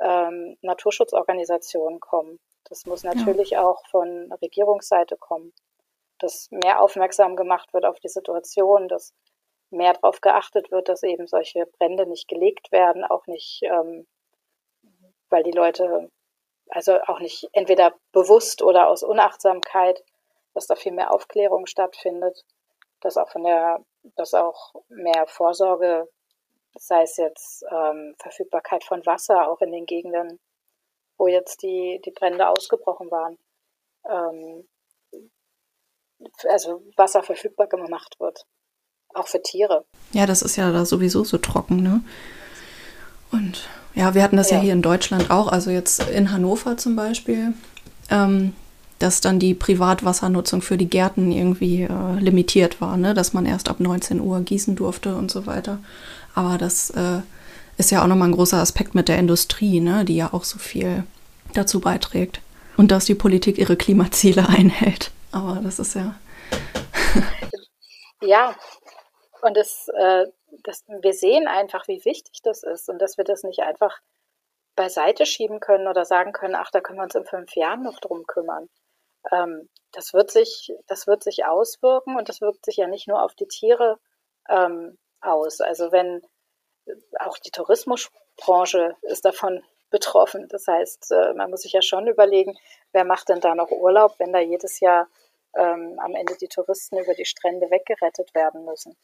ähm, 0.00 0.56
Naturschutzorganisationen 0.62 2.00
kommen. 2.00 2.40
Das 2.70 2.86
muss 2.86 3.04
natürlich 3.04 3.50
ja. 3.50 3.62
auch 3.62 3.86
von 3.90 4.32
Regierungsseite 4.40 5.18
kommen 5.18 5.52
dass 6.24 6.50
mehr 6.50 6.80
aufmerksam 6.80 7.36
gemacht 7.36 7.74
wird 7.74 7.84
auf 7.84 8.00
die 8.00 8.08
Situation, 8.08 8.88
dass 8.88 9.12
mehr 9.70 9.92
darauf 9.92 10.20
geachtet 10.20 10.70
wird, 10.70 10.88
dass 10.88 11.02
eben 11.02 11.26
solche 11.26 11.66
Brände 11.78 12.06
nicht 12.06 12.28
gelegt 12.28 12.72
werden, 12.72 13.04
auch 13.04 13.26
nicht, 13.26 13.62
ähm, 13.62 14.06
weil 15.28 15.42
die 15.42 15.52
Leute, 15.52 16.10
also 16.70 16.98
auch 17.02 17.20
nicht 17.20 17.48
entweder 17.52 17.94
bewusst 18.12 18.62
oder 18.62 18.88
aus 18.88 19.02
Unachtsamkeit, 19.02 20.02
dass 20.54 20.66
da 20.66 20.76
viel 20.76 20.92
mehr 20.92 21.12
Aufklärung 21.12 21.66
stattfindet, 21.66 22.44
dass 23.00 23.18
auch 23.18 23.28
von 23.28 23.44
der, 23.44 23.84
dass 24.16 24.32
auch 24.32 24.74
mehr 24.88 25.26
Vorsorge, 25.26 26.08
sei 26.76 27.02
es 27.02 27.16
jetzt 27.18 27.64
ähm, 27.70 28.14
Verfügbarkeit 28.18 28.82
von 28.84 29.04
Wasser, 29.04 29.50
auch 29.50 29.60
in 29.60 29.72
den 29.72 29.84
Gegenden, 29.84 30.40
wo 31.18 31.26
jetzt 31.26 31.62
die, 31.62 32.00
die 32.04 32.12
Brände 32.12 32.48
ausgebrochen 32.48 33.10
waren, 33.10 33.38
ähm, 34.08 34.66
also 36.50 36.82
Wasser 36.96 37.22
verfügbar 37.22 37.66
gemacht 37.66 38.16
wird. 38.18 38.44
Auch 39.14 39.28
für 39.28 39.42
Tiere. 39.42 39.84
Ja, 40.12 40.26
das 40.26 40.42
ist 40.42 40.56
ja 40.56 40.72
da 40.72 40.84
sowieso 40.84 41.24
so 41.24 41.38
trocken, 41.38 41.82
ne? 41.82 42.02
Und 43.30 43.68
ja, 43.94 44.14
wir 44.14 44.22
hatten 44.22 44.36
das 44.36 44.50
ja, 44.50 44.56
ja 44.56 44.62
hier 44.64 44.72
in 44.72 44.82
Deutschland 44.82 45.30
auch, 45.30 45.48
also 45.48 45.70
jetzt 45.70 46.08
in 46.08 46.32
Hannover 46.32 46.76
zum 46.76 46.96
Beispiel, 46.96 47.52
ähm, 48.10 48.52
dass 48.98 49.20
dann 49.20 49.38
die 49.38 49.54
Privatwassernutzung 49.54 50.62
für 50.62 50.76
die 50.76 50.88
Gärten 50.88 51.30
irgendwie 51.30 51.82
äh, 51.82 52.18
limitiert 52.18 52.80
war, 52.80 52.96
ne? 52.96 53.14
dass 53.14 53.32
man 53.32 53.46
erst 53.46 53.68
ab 53.68 53.80
19 53.80 54.20
Uhr 54.20 54.40
gießen 54.40 54.76
durfte 54.76 55.14
und 55.14 55.30
so 55.30 55.46
weiter. 55.46 55.78
Aber 56.34 56.58
das 56.58 56.90
äh, 56.90 57.20
ist 57.76 57.90
ja 57.90 58.02
auch 58.02 58.06
nochmal 58.06 58.28
ein 58.28 58.34
großer 58.34 58.58
Aspekt 58.58 58.94
mit 58.94 59.08
der 59.08 59.18
Industrie, 59.18 59.80
ne? 59.80 60.04
die 60.04 60.16
ja 60.16 60.32
auch 60.32 60.44
so 60.44 60.58
viel 60.58 61.04
dazu 61.54 61.80
beiträgt. 61.80 62.40
Und 62.76 62.90
dass 62.90 63.04
die 63.04 63.14
Politik 63.14 63.58
ihre 63.58 63.76
Klimaziele 63.76 64.48
einhält. 64.48 65.10
Aber 65.34 65.60
das 65.60 65.80
ist 65.80 65.94
ja. 65.94 66.14
ja, 68.22 68.54
und 69.42 69.56
das, 69.56 69.88
äh, 69.88 70.26
das, 70.62 70.84
wir 70.86 71.12
sehen 71.12 71.48
einfach, 71.48 71.88
wie 71.88 72.04
wichtig 72.04 72.40
das 72.42 72.62
ist 72.62 72.88
und 72.88 73.02
dass 73.02 73.18
wir 73.18 73.24
das 73.24 73.42
nicht 73.42 73.60
einfach 73.60 74.00
beiseite 74.76 75.26
schieben 75.26 75.58
können 75.58 75.88
oder 75.88 76.04
sagen 76.04 76.32
können, 76.32 76.54
ach, 76.54 76.70
da 76.70 76.80
können 76.80 77.00
wir 77.00 77.02
uns 77.02 77.16
in 77.16 77.24
fünf 77.24 77.56
Jahren 77.56 77.82
noch 77.82 77.98
drum 77.98 78.26
kümmern. 78.26 78.68
Ähm, 79.32 79.68
das, 79.90 80.14
wird 80.14 80.30
sich, 80.30 80.72
das 80.86 81.08
wird 81.08 81.24
sich 81.24 81.44
auswirken 81.44 82.16
und 82.16 82.28
das 82.28 82.40
wirkt 82.40 82.64
sich 82.64 82.76
ja 82.76 82.86
nicht 82.86 83.08
nur 83.08 83.20
auf 83.20 83.34
die 83.34 83.48
Tiere 83.48 83.98
ähm, 84.48 84.98
aus. 85.20 85.60
Also 85.60 85.90
wenn 85.90 86.22
auch 87.18 87.38
die 87.38 87.50
Tourismusbranche 87.50 88.96
ist 89.02 89.24
davon 89.24 89.64
betroffen. 89.90 90.48
Das 90.48 90.66
heißt, 90.66 91.12
äh, 91.12 91.34
man 91.34 91.50
muss 91.50 91.62
sich 91.62 91.72
ja 91.72 91.82
schon 91.82 92.08
überlegen, 92.08 92.56
wer 92.92 93.04
macht 93.04 93.28
denn 93.28 93.40
da 93.40 93.54
noch 93.54 93.70
Urlaub, 93.70 94.14
wenn 94.18 94.32
da 94.32 94.40
jedes 94.40 94.80
Jahr 94.80 95.08
ähm, 95.56 95.98
am 95.98 96.14
Ende 96.14 96.36
die 96.36 96.48
Touristen 96.48 96.98
über 96.98 97.14
die 97.14 97.24
Strände 97.24 97.70
weggerettet 97.70 98.34
werden 98.34 98.64
müssen. 98.64 98.96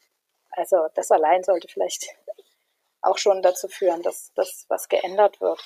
Also 0.51 0.87
das 0.95 1.11
allein 1.11 1.43
sollte 1.43 1.67
vielleicht 1.67 2.07
auch 3.01 3.17
schon 3.17 3.41
dazu 3.41 3.67
führen, 3.67 4.01
dass 4.01 4.31
das 4.35 4.65
was 4.69 4.89
geändert 4.89 5.39
wird. 5.41 5.61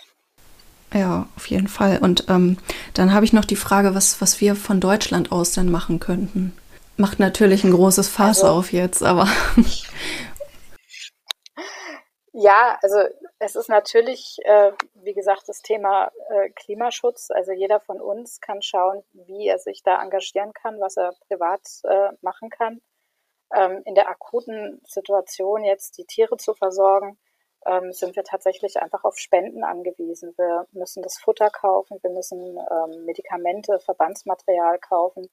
Ja, 0.93 1.27
auf 1.35 1.47
jeden 1.47 1.67
Fall. 1.67 1.97
Und 1.97 2.25
ähm, 2.29 2.57
dann 2.93 3.13
habe 3.13 3.25
ich 3.25 3.33
noch 3.33 3.45
die 3.45 3.55
Frage, 3.55 3.95
was, 3.95 4.21
was 4.21 4.39
wir 4.39 4.55
von 4.55 4.79
Deutschland 4.79 5.31
aus 5.31 5.51
denn 5.51 5.69
machen 5.69 5.99
könnten. 5.99 6.55
Macht 6.97 7.19
natürlich 7.19 7.63
ein 7.63 7.71
großes 7.71 8.07
Fass 8.07 8.41
also, 8.41 8.55
auf 8.55 8.71
jetzt, 8.71 9.03
aber 9.03 9.27
Ja, 12.37 12.77
also 12.81 12.99
es 13.39 13.55
ist 13.55 13.69
natürlich, 13.69 14.39
äh, 14.43 14.73
wie 14.95 15.13
gesagt, 15.13 15.47
das 15.47 15.61
Thema 15.61 16.11
äh, 16.27 16.49
Klimaschutz. 16.49 17.31
Also 17.31 17.53
jeder 17.53 17.79
von 17.79 18.01
uns 18.01 18.41
kann 18.41 18.61
schauen, 18.61 19.05
wie 19.13 19.47
er 19.47 19.57
sich 19.57 19.83
da 19.83 20.01
engagieren 20.03 20.51
kann, 20.51 20.81
was 20.81 20.97
er 20.97 21.13
privat 21.29 21.61
äh, 21.83 22.09
machen 22.19 22.49
kann. 22.49 22.81
Ähm, 23.53 23.83
in 23.85 23.95
der 23.95 24.09
akuten 24.09 24.81
Situation 24.85 25.63
jetzt 25.63 25.97
die 25.97 26.03
Tiere 26.03 26.35
zu 26.35 26.53
versorgen, 26.53 27.17
ähm, 27.65 27.93
sind 27.93 28.17
wir 28.17 28.25
tatsächlich 28.25 28.81
einfach 28.81 29.05
auf 29.05 29.17
Spenden 29.17 29.63
angewiesen. 29.63 30.33
Wir 30.37 30.67
müssen 30.73 31.03
das 31.03 31.17
Futter 31.17 31.49
kaufen, 31.49 31.99
wir 32.01 32.11
müssen 32.11 32.57
ähm, 32.57 33.05
Medikamente, 33.05 33.79
Verbandsmaterial 33.79 34.77
kaufen. 34.79 35.29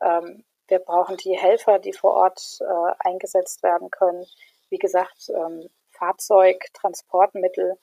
Ähm, 0.00 0.44
wir 0.68 0.78
brauchen 0.78 1.16
die 1.16 1.36
Helfer, 1.36 1.80
die 1.80 1.92
vor 1.92 2.14
Ort 2.14 2.58
äh, 2.60 2.94
eingesetzt 3.00 3.64
werden 3.64 3.90
können. 3.90 4.24
Wie 4.70 4.78
gesagt, 4.78 5.28
ähm, 5.34 5.68
Fahrzeug, 5.98 6.56
Transportmittel, 6.74 7.74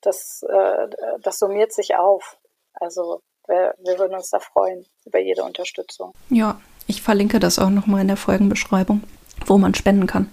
das, 0.00 0.44
äh, 0.48 0.88
das 1.22 1.38
summiert 1.38 1.72
sich 1.72 1.96
auf. 1.96 2.38
Also 2.74 3.20
wir, 3.46 3.74
wir 3.78 3.98
würden 3.98 4.14
uns 4.14 4.30
da 4.30 4.38
freuen 4.38 4.84
über 5.04 5.18
jede 5.18 5.44
Unterstützung. 5.44 6.12
Ja, 6.30 6.60
ich 6.86 7.02
verlinke 7.02 7.38
das 7.38 7.58
auch 7.58 7.70
nochmal 7.70 8.02
in 8.02 8.08
der 8.08 8.16
Folgenbeschreibung, 8.16 9.02
wo 9.46 9.58
man 9.58 9.74
spenden 9.74 10.06
kann. 10.06 10.32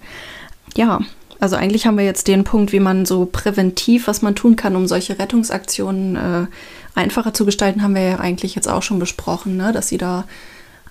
Ja, 0.74 1.00
also 1.40 1.56
eigentlich 1.56 1.86
haben 1.86 1.96
wir 1.96 2.04
jetzt 2.04 2.28
den 2.28 2.44
Punkt, 2.44 2.72
wie 2.72 2.80
man 2.80 3.06
so 3.06 3.26
präventiv, 3.26 4.06
was 4.06 4.20
man 4.20 4.36
tun 4.36 4.56
kann, 4.56 4.76
um 4.76 4.86
solche 4.86 5.18
Rettungsaktionen 5.18 6.16
äh, 6.16 6.46
einfacher 6.94 7.32
zu 7.32 7.46
gestalten, 7.46 7.82
haben 7.82 7.94
wir 7.94 8.02
ja 8.02 8.18
eigentlich 8.18 8.54
jetzt 8.54 8.68
auch 8.68 8.82
schon 8.82 8.98
besprochen, 8.98 9.56
ne? 9.56 9.72
dass 9.72 9.88
sie 9.88 9.98
da 9.98 10.24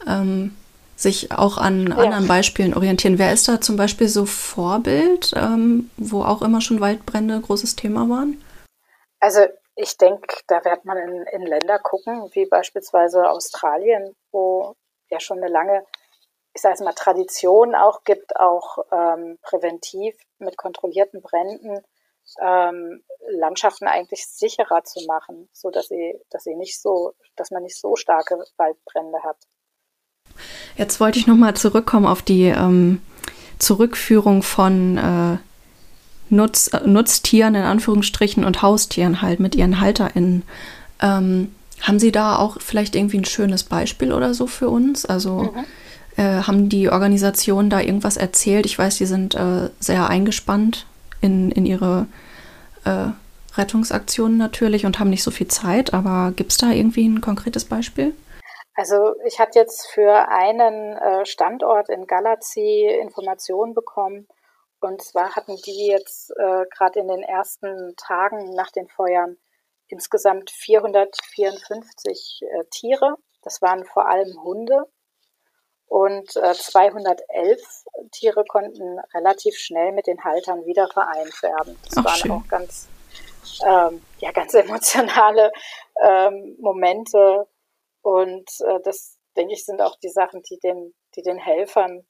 ähm, 0.08 0.56
sich 1.02 1.32
auch 1.32 1.58
an 1.58 1.88
ja. 1.88 1.98
anderen 1.98 2.28
Beispielen 2.28 2.74
orientieren. 2.74 3.20
Wer 3.20 3.34
ist 3.34 3.48
da 3.48 3.62
zum 3.62 3.78
Beispiel 3.78 4.08
so 4.08 4.26
Vorbild, 4.26 5.34
ähm, 5.36 5.90
wo 5.98 6.24
auch 6.24 6.42
immer 6.42 6.62
schon 6.62 6.82
Waldbrände 6.82 7.40
großes 7.40 7.76
Thema 7.76 8.10
waren? 8.10 8.44
Also 9.20 9.42
ich 9.76 9.98
denke, 9.98 10.36
da 10.48 10.64
wird 10.66 10.86
man 10.86 10.98
in, 10.98 11.26
in 11.32 11.46
Länder 11.46 11.80
gucken, 11.80 12.30
wie 12.34 12.46
beispielsweise 12.46 13.30
Australien, 13.30 14.16
wo 14.32 14.76
ja 15.10 15.20
schon 15.20 15.38
eine 15.38 15.52
lange 15.52 15.84
ich 16.54 16.62
sage 16.62 16.74
es 16.74 16.82
mal, 16.82 16.94
Tradition 16.94 17.76
auch 17.76 18.04
gibt, 18.04 18.36
auch 18.36 18.80
ähm, 18.92 19.38
präventiv 19.42 20.16
mit 20.40 20.58
kontrollierten 20.58 21.22
Bränden 21.22 21.82
ähm, 22.42 23.04
Landschaften 23.30 23.88
eigentlich 23.88 24.28
sicherer 24.28 24.84
zu 24.84 25.06
machen, 25.06 25.50
so 25.54 25.70
dass 25.70 25.88
sie, 25.88 26.20
dass 26.30 26.44
sie 26.44 26.56
nicht 26.56 26.80
so, 26.80 27.14
dass 27.36 27.52
man 27.52 27.64
nicht 27.64 27.80
so 27.80 27.96
starke 27.96 28.44
Waldbrände 28.58 29.24
hat. 29.24 29.38
Jetzt 30.78 31.00
wollte 31.00 31.20
ich 31.20 31.28
nochmal 31.28 31.56
zurückkommen 31.56 32.06
auf 32.06 32.22
die 32.22 32.44
ähm, 32.44 33.00
Zurückführung 33.60 34.44
von 34.44 34.98
äh, 34.98 35.38
Nutz, 36.30 36.68
äh, 36.68 36.88
Nutztieren 36.88 37.56
in 37.56 37.64
Anführungsstrichen 37.64 38.44
und 38.46 38.62
Haustieren 38.62 39.22
halt 39.22 39.40
mit 39.40 39.56
ihren 39.56 39.80
HalterInnen. 39.80 40.44
Ähm, 41.02 41.50
haben 41.82 42.00
Sie 42.00 42.12
da 42.12 42.38
auch 42.38 42.58
vielleicht 42.60 42.96
irgendwie 42.96 43.18
ein 43.18 43.26
schönes 43.26 43.64
Beispiel 43.64 44.12
oder 44.12 44.34
so 44.34 44.48
für 44.48 44.70
uns? 44.70 45.06
Also 45.06 45.54
mhm. 45.54 46.24
äh, 46.24 46.42
haben 46.44 46.70
die 46.70 46.90
Organisationen 46.90 47.70
da 47.70 47.80
irgendwas 47.80 48.18
erzählt? 48.18 48.66
Ich 48.66 48.78
weiß, 48.78 48.98
die 48.98 49.06
sind 49.06 49.36
äh, 49.36 49.70
sehr 49.80 50.10
eingespannt 50.10 50.86
in, 51.22 51.52
in 51.52 51.66
ihre 51.66 52.08
äh, 52.86 53.08
Rettungsaktionen 53.58 54.38
natürlich 54.38 54.86
und 54.86 55.00
haben 55.00 55.10
nicht 55.10 55.24
so 55.24 55.32
viel 55.32 55.48
Zeit, 55.48 55.94
aber 55.94 56.34
gibt 56.36 56.52
es 56.52 56.58
da 56.58 56.72
irgendwie 56.72 57.08
ein 57.08 57.22
konkretes 57.22 57.66
Beispiel? 57.66 58.14
Also 58.80 59.16
ich 59.26 59.42
hatte 59.42 59.60
jetzt 59.60 59.88
für 59.88 60.30
einen 60.30 60.96
äh, 60.96 61.26
Standort 61.26 61.90
in 61.90 62.08
Galazi 62.08 62.88
Informationen 63.02 63.74
bekommen. 63.74 64.26
Und 64.80 65.02
zwar 65.02 65.36
hatten 65.36 65.58
die 65.66 65.88
jetzt 65.88 66.32
äh, 66.38 66.66
gerade 66.74 67.02
in 67.02 67.10
den 67.10 67.22
ersten 67.22 67.94
Tagen 67.98 68.56
nach 68.56 68.72
den 68.72 68.88
Feuern 68.88 69.36
insgesamt 69.90 70.50
454 70.52 72.40
äh, 72.42 72.64
Tiere. 72.72 73.18
Das 73.42 73.62
waren 73.62 73.84
vor 73.84 74.08
allem 74.08 74.42
Hunde. 74.44 74.86
Und 75.88 76.34
äh, 76.38 76.54
211 76.54 77.62
Tiere 78.14 78.46
konnten 78.46 78.98
relativ 79.14 79.58
schnell 79.58 79.92
mit 79.92 80.08
den 80.08 80.24
Haltern 80.24 80.66
wieder 80.66 80.88
vereint 80.88 81.44
werden. 81.44 81.78
Das 81.84 81.98
Ach, 81.98 82.06
waren 82.06 82.16
schön. 82.16 82.32
auch 82.32 82.48
ganz, 82.48 82.88
ähm, 83.68 84.02
ja, 84.20 84.32
ganz 84.32 84.54
emotionale 84.54 85.52
ähm, 86.02 86.56
Momente. 86.62 87.46
Und 88.02 88.50
äh, 88.66 88.80
das, 88.84 89.18
denke 89.36 89.54
ich, 89.54 89.66
sind 89.66 89.82
auch 89.82 89.98
die 90.00 90.10
Sachen, 90.10 90.42
die 90.44 90.60
den, 90.60 90.94
die 91.16 91.22
den 91.22 91.38
Helfern 91.38 92.08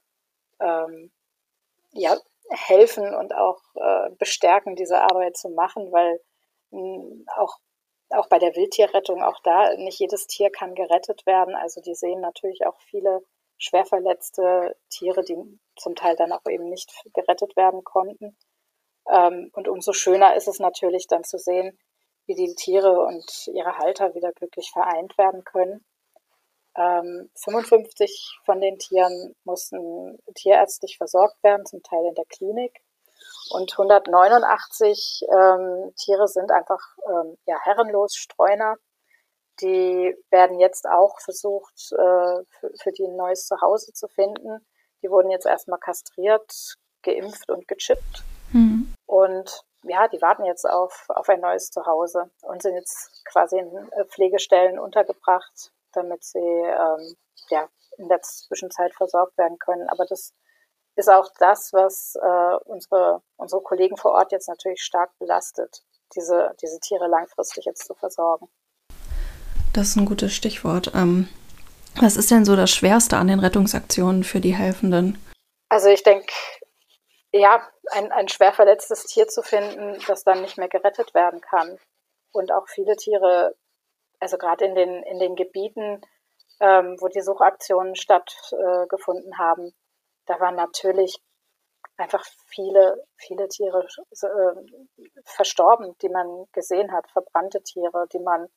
ähm, 0.60 1.12
ja, 1.92 2.18
helfen 2.50 3.14
und 3.16 3.34
auch 3.34 3.62
äh, 3.76 4.10
bestärken, 4.18 4.76
diese 4.76 5.02
Arbeit 5.02 5.38
zu 5.38 5.50
machen, 5.50 5.92
weil 5.92 6.20
mh, 6.72 6.80
hm, 6.80 7.26
auch 7.38 7.58
auch 8.12 8.28
bei 8.28 8.40
der 8.40 8.56
Wildtierrettung, 8.56 9.22
auch 9.22 9.40
da, 9.44 9.76
nicht 9.76 10.00
jedes 10.00 10.28
Tier 10.28 10.50
kann 10.50 10.76
gerettet 10.76 11.26
werden. 11.26 11.56
Also 11.56 11.82
die 11.82 11.96
sehen 11.96 12.22
natürlich 12.22 12.66
auch 12.66 12.80
viele 12.82 13.22
schwer 13.58 13.86
verletzte 13.86 14.76
Tiere, 14.90 15.24
die 15.24 15.38
zum 15.76 15.96
Teil 15.96 16.16
dann 16.16 16.32
auch 16.32 16.46
eben 16.50 16.70
nicht 16.70 16.92
gerettet 17.14 17.56
werden 17.56 17.84
konnten. 17.84 18.36
Ähm, 19.12 19.52
und 19.54 19.68
umso 19.68 19.94
schöner 19.94 20.36
ist 20.36 20.48
es 20.48 20.60
natürlich 20.60 21.08
dann 21.08 21.24
zu 21.24 21.38
sehen, 21.38 21.78
wie 22.30 22.36
die 22.36 22.54
Tiere 22.54 22.92
und 22.92 23.48
ihre 23.48 23.80
Halter 23.80 24.14
wieder 24.14 24.32
glücklich 24.32 24.70
vereint 24.72 25.18
werden 25.18 25.44
können. 25.44 25.84
55 26.76 28.10
ähm, 28.12 28.46
von 28.46 28.62
den 28.62 28.78
Tieren 28.78 29.36
mussten 29.44 30.18
tierärztlich 30.36 30.98
versorgt 30.98 31.44
werden, 31.44 31.66
zum 31.66 31.82
Teil 31.82 32.06
in 32.06 32.14
der 32.14 32.26
Klinik. 32.26 32.80
Und 33.50 33.72
189 33.72 35.26
ähm, 35.28 35.92
Tiere 35.98 36.28
sind 36.28 36.52
einfach 36.52 36.80
ähm, 37.08 37.36
ja, 37.48 37.58
herrenlos, 37.64 38.16
Streuner. 38.16 38.76
Die 39.60 40.16
werden 40.30 40.60
jetzt 40.60 40.88
auch 40.88 41.20
versucht, 41.20 41.92
äh, 41.92 42.44
für, 42.60 42.72
für 42.80 42.92
die 42.92 43.06
ein 43.06 43.16
neues 43.16 43.48
Zuhause 43.48 43.92
zu 43.92 44.08
finden. 44.08 44.66
Die 45.02 45.10
wurden 45.10 45.32
jetzt 45.32 45.48
erstmal 45.48 45.80
kastriert, 45.80 46.76
geimpft 47.02 47.50
und 47.50 47.68
gechippt. 47.68 48.24
Mhm. 48.54 48.94
Und 49.08 49.64
ja, 49.84 50.08
die 50.08 50.22
warten 50.22 50.46
jetzt 50.46 50.66
auf, 50.66 51.06
auf 51.10 51.30
ein 51.30 51.40
neues 51.40 51.70
Zuhause 51.72 52.30
und 52.42 52.62
sind 52.62 52.76
jetzt 52.76 53.24
quasi 53.26 53.58
in 53.58 53.68
äh, 53.92 54.06
Pflegestellen 54.06 54.80
untergebracht, 54.80 55.72
damit 55.94 56.24
sie 56.24 56.40
ähm, 56.40 57.16
ja, 57.50 57.70
in 57.98 58.10
der 58.10 58.22
Zwischenzeit 58.22 58.94
versorgt 58.94 59.38
werden 59.38 59.58
können. 59.60 59.88
Aber 59.90 60.06
das 60.06 60.34
ist 60.96 61.10
auch 61.10 61.30
das, 61.40 61.72
was 61.74 62.16
äh, 62.16 62.56
unsere, 62.66 63.22
unsere 63.38 63.62
Kollegen 63.62 63.98
vor 63.98 64.12
Ort 64.12 64.32
jetzt 64.32 64.50
natürlich 64.50 64.82
stark 64.82 65.18
belastet, 65.20 65.84
diese, 66.16 66.56
diese 66.62 66.80
Tiere 66.80 67.08
langfristig 67.08 67.66
jetzt 67.66 67.86
zu 67.86 67.94
versorgen. 67.94 68.50
Das 69.74 69.90
ist 69.90 69.96
ein 69.96 70.06
gutes 70.06 70.34
Stichwort. 70.34 70.92
Ähm, 70.96 71.30
was 72.02 72.18
ist 72.18 72.32
denn 72.32 72.46
so 72.46 72.56
das 72.56 72.72
Schwerste 72.72 73.18
an 73.18 73.28
den 73.28 73.40
Rettungsaktionen 73.40 74.24
für 74.24 74.40
die 74.40 74.56
Helfenden? 74.56 75.18
Also 75.70 75.90
ich 75.90 76.04
denke, 76.04 76.34
ja, 77.32 77.68
ein, 77.92 78.12
ein 78.12 78.28
schwer 78.28 78.54
verletztes 78.54 79.06
Tier 79.06 79.28
zu 79.28 79.44
finden, 79.44 80.02
das 80.08 80.24
dann 80.24 80.42
nicht 80.42 80.58
mehr 80.58 80.70
gerettet 80.70 81.14
werden 81.14 81.42
kann. 81.42 81.78
Und 82.32 82.52
auch 82.52 82.68
viele 82.68 82.96
Tiere, 82.96 83.56
also 84.20 84.38
gerade 84.38 84.66
in 84.66 84.76
den, 84.76 85.04
in 85.04 85.20
den 85.20 85.36
Gebieten, 85.36 86.02
ähm, 86.60 86.98
wo 87.00 87.08
die 87.08 87.22
Suchaktionen 87.22 87.96
stattgefunden 87.96 89.32
äh, 89.32 89.38
haben, 89.38 89.74
da 90.26 90.40
waren 90.40 90.56
natürlich 90.56 91.20
einfach 91.98 92.24
viele, 92.48 93.04
viele 93.18 93.48
Tiere 93.48 93.86
äh, 94.22 95.12
verstorben, 95.26 95.96
die 96.02 96.10
man 96.10 96.46
gesehen 96.52 96.92
hat, 96.92 97.10
verbrannte 97.12 97.62
Tiere, 97.64 98.08
die 98.14 98.20
man 98.20 98.48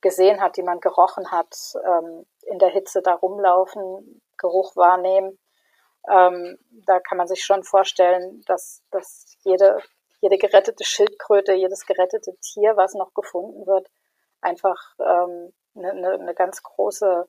gesehen 0.00 0.40
hat, 0.40 0.56
die 0.56 0.62
man 0.62 0.80
gerochen 0.80 1.30
hat, 1.30 1.54
ähm, 1.84 2.26
in 2.42 2.58
der 2.58 2.68
Hitze 2.68 3.00
da 3.02 3.14
rumlaufen, 3.14 4.20
Geruch 4.36 4.76
wahrnehmen. 4.76 5.38
Ähm, 6.10 6.58
da 6.86 7.00
kann 7.00 7.18
man 7.18 7.26
sich 7.26 7.44
schon 7.44 7.62
vorstellen, 7.62 8.42
dass, 8.46 8.82
dass 8.90 9.36
jede, 9.42 9.78
jede 10.20 10.38
gerettete 10.38 10.84
Schildkröte, 10.84 11.52
jedes 11.52 11.86
gerettete 11.86 12.36
Tier, 12.40 12.76
was 12.76 12.94
noch 12.94 13.14
gefunden 13.14 13.66
wird, 13.66 13.88
einfach 14.40 14.76
ähm, 15.00 15.52
eine, 15.76 15.94
ne, 15.94 16.18
ne 16.18 16.34
ganz 16.34 16.62
große 16.62 17.26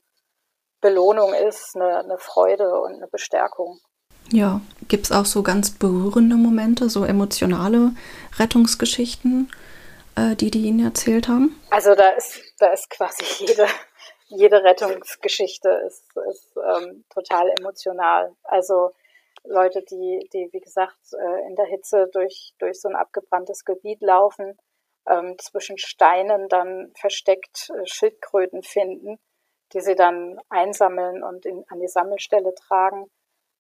Belohnung 0.82 1.34
ist, 1.34 1.76
eine, 1.76 2.00
eine 2.00 2.18
Freude 2.18 2.80
und 2.82 2.96
eine 2.96 3.08
Bestärkung. 3.08 3.80
Ja, 4.32 4.62
gibt 4.88 5.06
es 5.06 5.12
auch 5.12 5.26
so 5.26 5.44
ganz 5.44 5.72
berührende 5.72 6.36
Momente, 6.36 6.90
so 6.90 7.06
emotionale 7.06 7.92
Rettungsgeschichten, 8.38 9.52
äh, 10.16 10.36
die 10.36 10.52
die 10.52 10.64
Ihnen 10.64 10.84
erzählt 10.84 11.28
haben? 11.28 11.60
Also 11.70 11.96
da 11.96 12.10
ist, 12.10 12.42
da 12.60 12.68
ist 12.74 12.90
quasi 12.90 13.24
jede, 13.40 13.68
jede 14.26 14.64
Rettungsgeschichte 14.64 15.70
ist, 15.88 16.16
ist 16.30 16.58
ähm, 16.58 17.06
total 17.10 17.50
emotional. 17.60 18.36
Also 18.44 18.92
Leute, 19.44 19.84
die, 19.84 20.28
die 20.34 20.50
wie 20.52 20.60
gesagt, 20.60 21.14
äh, 21.14 21.48
in 21.48 21.56
der 21.56 21.66
Hitze 21.66 22.10
durch, 22.12 22.54
durch 22.60 22.82
so 22.82 22.90
ein 22.90 22.96
abgebranntes 22.96 23.66
Gebiet 23.66 24.02
laufen, 24.02 24.58
ähm, 25.08 25.38
zwischen 25.40 25.78
Steinen 25.78 26.50
dann 26.50 26.92
versteckt 26.96 27.70
äh, 27.70 27.86
Schildkröten 27.86 28.64
finden 28.64 29.20
die 29.74 29.82
sie 29.82 29.96
dann 29.96 30.40
einsammeln 30.50 31.24
und 31.24 31.46
in, 31.46 31.66
an 31.68 31.80
die 31.80 31.88
Sammelstelle 31.88 32.54
tragen. 32.56 33.10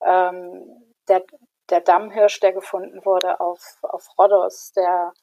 Ähm, 0.01 0.93
der, 1.07 1.23
der 1.69 1.81
Dammhirsch, 1.81 2.39
der 2.39 2.53
gefunden 2.53 3.05
wurde 3.05 3.39
auf, 3.39 3.79
auf 3.81 4.07
Rhodos, 4.17 4.71
der, 4.73 5.13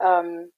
ähm, 0.00 0.52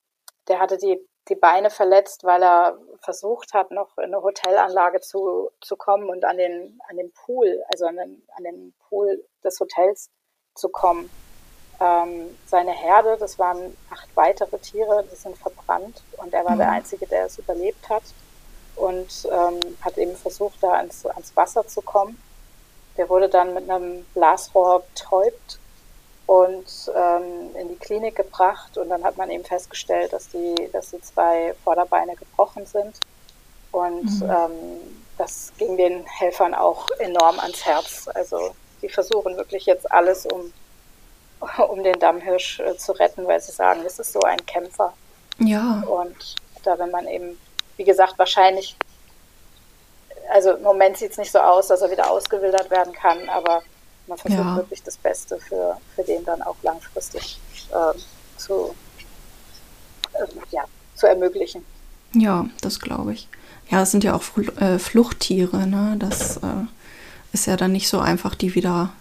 der 0.48 0.60
hatte 0.60 0.76
die, 0.76 0.98
die 1.28 1.34
Beine 1.34 1.70
verletzt, 1.70 2.24
weil 2.24 2.42
er 2.42 2.78
versucht 3.00 3.54
hat, 3.54 3.70
noch 3.70 3.96
in 3.98 4.04
eine 4.04 4.22
Hotelanlage 4.22 5.00
zu, 5.00 5.50
zu 5.60 5.76
kommen 5.76 6.08
und 6.08 6.24
an 6.24 6.36
den, 6.36 6.78
an 6.88 6.96
den 6.96 7.12
Pool, 7.12 7.62
also 7.72 7.86
an 7.86 7.96
den, 7.96 8.22
an 8.36 8.44
den 8.44 8.74
Pool 8.88 9.24
des 9.42 9.58
Hotels 9.58 10.10
zu 10.54 10.68
kommen. 10.68 11.10
Ähm, 11.80 12.36
seine 12.46 12.72
Herde, 12.72 13.16
das 13.18 13.38
waren 13.38 13.76
acht 13.90 14.08
weitere 14.14 14.58
Tiere, 14.58 15.04
die 15.10 15.16
sind 15.16 15.36
verbrannt 15.36 16.02
und 16.18 16.32
er 16.34 16.44
war 16.44 16.52
mhm. 16.52 16.58
der 16.58 16.70
Einzige, 16.70 17.06
der 17.06 17.26
es 17.26 17.38
überlebt 17.38 17.88
hat 17.88 18.04
und 18.76 19.28
ähm, 19.30 19.60
hat 19.80 19.98
eben 19.98 20.14
versucht, 20.16 20.62
da 20.62 20.72
ans, 20.72 21.06
ans 21.06 21.34
Wasser 21.36 21.66
zu 21.66 21.82
kommen. 21.82 22.20
Der 22.96 23.08
wurde 23.08 23.28
dann 23.28 23.54
mit 23.54 23.68
einem 23.68 24.04
Blasrohr 24.14 24.82
betäubt 24.82 25.58
und 26.26 26.90
ähm, 26.94 27.54
in 27.60 27.68
die 27.68 27.76
Klinik 27.76 28.16
gebracht 28.16 28.78
und 28.78 28.88
dann 28.88 29.04
hat 29.04 29.16
man 29.16 29.30
eben 29.30 29.44
festgestellt, 29.44 30.12
dass 30.12 30.28
die, 30.28 30.70
dass 30.72 30.90
die 30.90 31.00
zwei 31.00 31.54
Vorderbeine 31.64 32.16
gebrochen 32.16 32.66
sind 32.66 32.98
und 33.72 34.20
mhm. 34.20 34.30
ähm, 34.30 34.80
das 35.18 35.52
ging 35.58 35.76
den 35.76 36.04
Helfern 36.06 36.54
auch 36.54 36.88
enorm 36.98 37.38
ans 37.38 37.64
Herz. 37.64 38.08
Also 38.14 38.54
die 38.82 38.88
versuchen 38.88 39.36
wirklich 39.36 39.66
jetzt 39.66 39.90
alles, 39.92 40.26
um, 40.26 40.52
um 41.68 41.82
den 41.84 41.98
Dammhirsch 42.00 42.60
äh, 42.60 42.76
zu 42.76 42.92
retten, 42.92 43.26
weil 43.26 43.40
sie 43.40 43.52
sagen, 43.52 43.82
das 43.84 43.98
ist 43.98 44.12
so 44.12 44.20
ein 44.20 44.44
Kämpfer. 44.46 44.92
Ja. 45.38 45.84
Und 45.86 46.36
da, 46.64 46.78
wenn 46.78 46.90
man 46.90 47.06
eben 47.06 47.38
wie 47.76 47.84
gesagt, 47.84 48.18
wahrscheinlich, 48.18 48.76
also 50.30 50.52
im 50.52 50.62
Moment 50.62 50.96
sieht 50.96 51.12
es 51.12 51.18
nicht 51.18 51.32
so 51.32 51.38
aus, 51.38 51.68
dass 51.68 51.82
er 51.82 51.90
wieder 51.90 52.10
ausgewildert 52.10 52.70
werden 52.70 52.92
kann, 52.92 53.28
aber 53.28 53.62
man 54.06 54.18
versucht 54.18 54.40
ja. 54.40 54.56
wirklich 54.56 54.82
das 54.82 54.96
Beste 54.96 55.38
für, 55.38 55.78
für 55.94 56.02
den 56.02 56.24
dann 56.24 56.42
auch 56.42 56.56
langfristig 56.62 57.38
äh, 57.70 57.98
zu, 58.38 58.74
äh, 60.12 60.26
ja, 60.50 60.64
zu 60.94 61.06
ermöglichen. 61.06 61.64
Ja, 62.14 62.46
das 62.60 62.80
glaube 62.80 63.12
ich. 63.14 63.28
Ja, 63.70 63.82
es 63.82 63.90
sind 63.90 64.04
ja 64.04 64.14
auch 64.14 64.22
Fl 64.22 64.48
äh, 64.60 64.78
Fluchttiere, 64.78 65.66
ne? 65.66 65.96
Das 65.98 66.36
äh, 66.38 66.66
ist 67.32 67.46
ja 67.46 67.56
dann 67.56 67.72
nicht 67.72 67.88
so 67.88 67.98
einfach, 67.98 68.34
die 68.34 68.54
wieder 68.54 68.92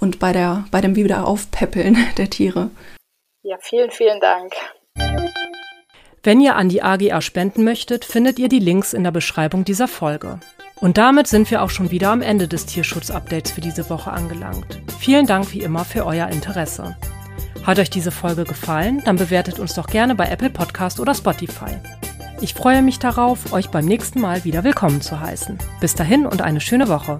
und 0.00 0.18
bei, 0.18 0.32
der, 0.32 0.64
bei 0.70 0.80
dem 0.80 0.96
Wiederaufpäppeln 0.96 1.96
der 2.16 2.30
Tiere. 2.30 2.70
Ja, 3.42 3.56
vielen, 3.60 3.90
vielen 3.90 4.20
Dank. 4.20 4.52
Wenn 6.22 6.40
ihr 6.40 6.56
an 6.56 6.68
die 6.68 6.82
AGA 6.82 7.22
spenden 7.22 7.64
möchtet, 7.64 8.04
findet 8.04 8.38
ihr 8.38 8.48
die 8.48 8.58
Links 8.58 8.92
in 8.92 9.04
der 9.04 9.10
Beschreibung 9.10 9.64
dieser 9.64 9.88
Folge. 9.88 10.40
Und 10.76 10.98
damit 10.98 11.26
sind 11.26 11.50
wir 11.50 11.62
auch 11.62 11.70
schon 11.70 11.90
wieder 11.90 12.10
am 12.10 12.20
Ende 12.20 12.48
des 12.48 12.66
Tierschutz-Updates 12.66 13.52
für 13.52 13.60
diese 13.60 13.88
Woche 13.88 14.10
angelangt. 14.10 14.80
Vielen 14.98 15.26
Dank 15.26 15.52
wie 15.52 15.60
immer 15.60 15.84
für 15.84 16.04
euer 16.04 16.28
Interesse. 16.28 16.96
Hat 17.64 17.78
euch 17.78 17.90
diese 17.90 18.10
Folge 18.10 18.44
gefallen, 18.44 19.02
dann 19.04 19.16
bewertet 19.16 19.58
uns 19.58 19.74
doch 19.74 19.86
gerne 19.86 20.14
bei 20.14 20.26
Apple 20.26 20.50
Podcast 20.50 21.00
oder 21.00 21.14
Spotify. 21.14 21.76
Ich 22.40 22.54
freue 22.54 22.82
mich 22.82 22.98
darauf, 22.98 23.52
euch 23.52 23.68
beim 23.68 23.84
nächsten 23.84 24.20
Mal 24.20 24.44
wieder 24.44 24.64
willkommen 24.64 25.02
zu 25.02 25.20
heißen. 25.20 25.58
Bis 25.80 25.94
dahin 25.94 26.26
und 26.26 26.40
eine 26.40 26.60
schöne 26.60 26.88
Woche. 26.88 27.18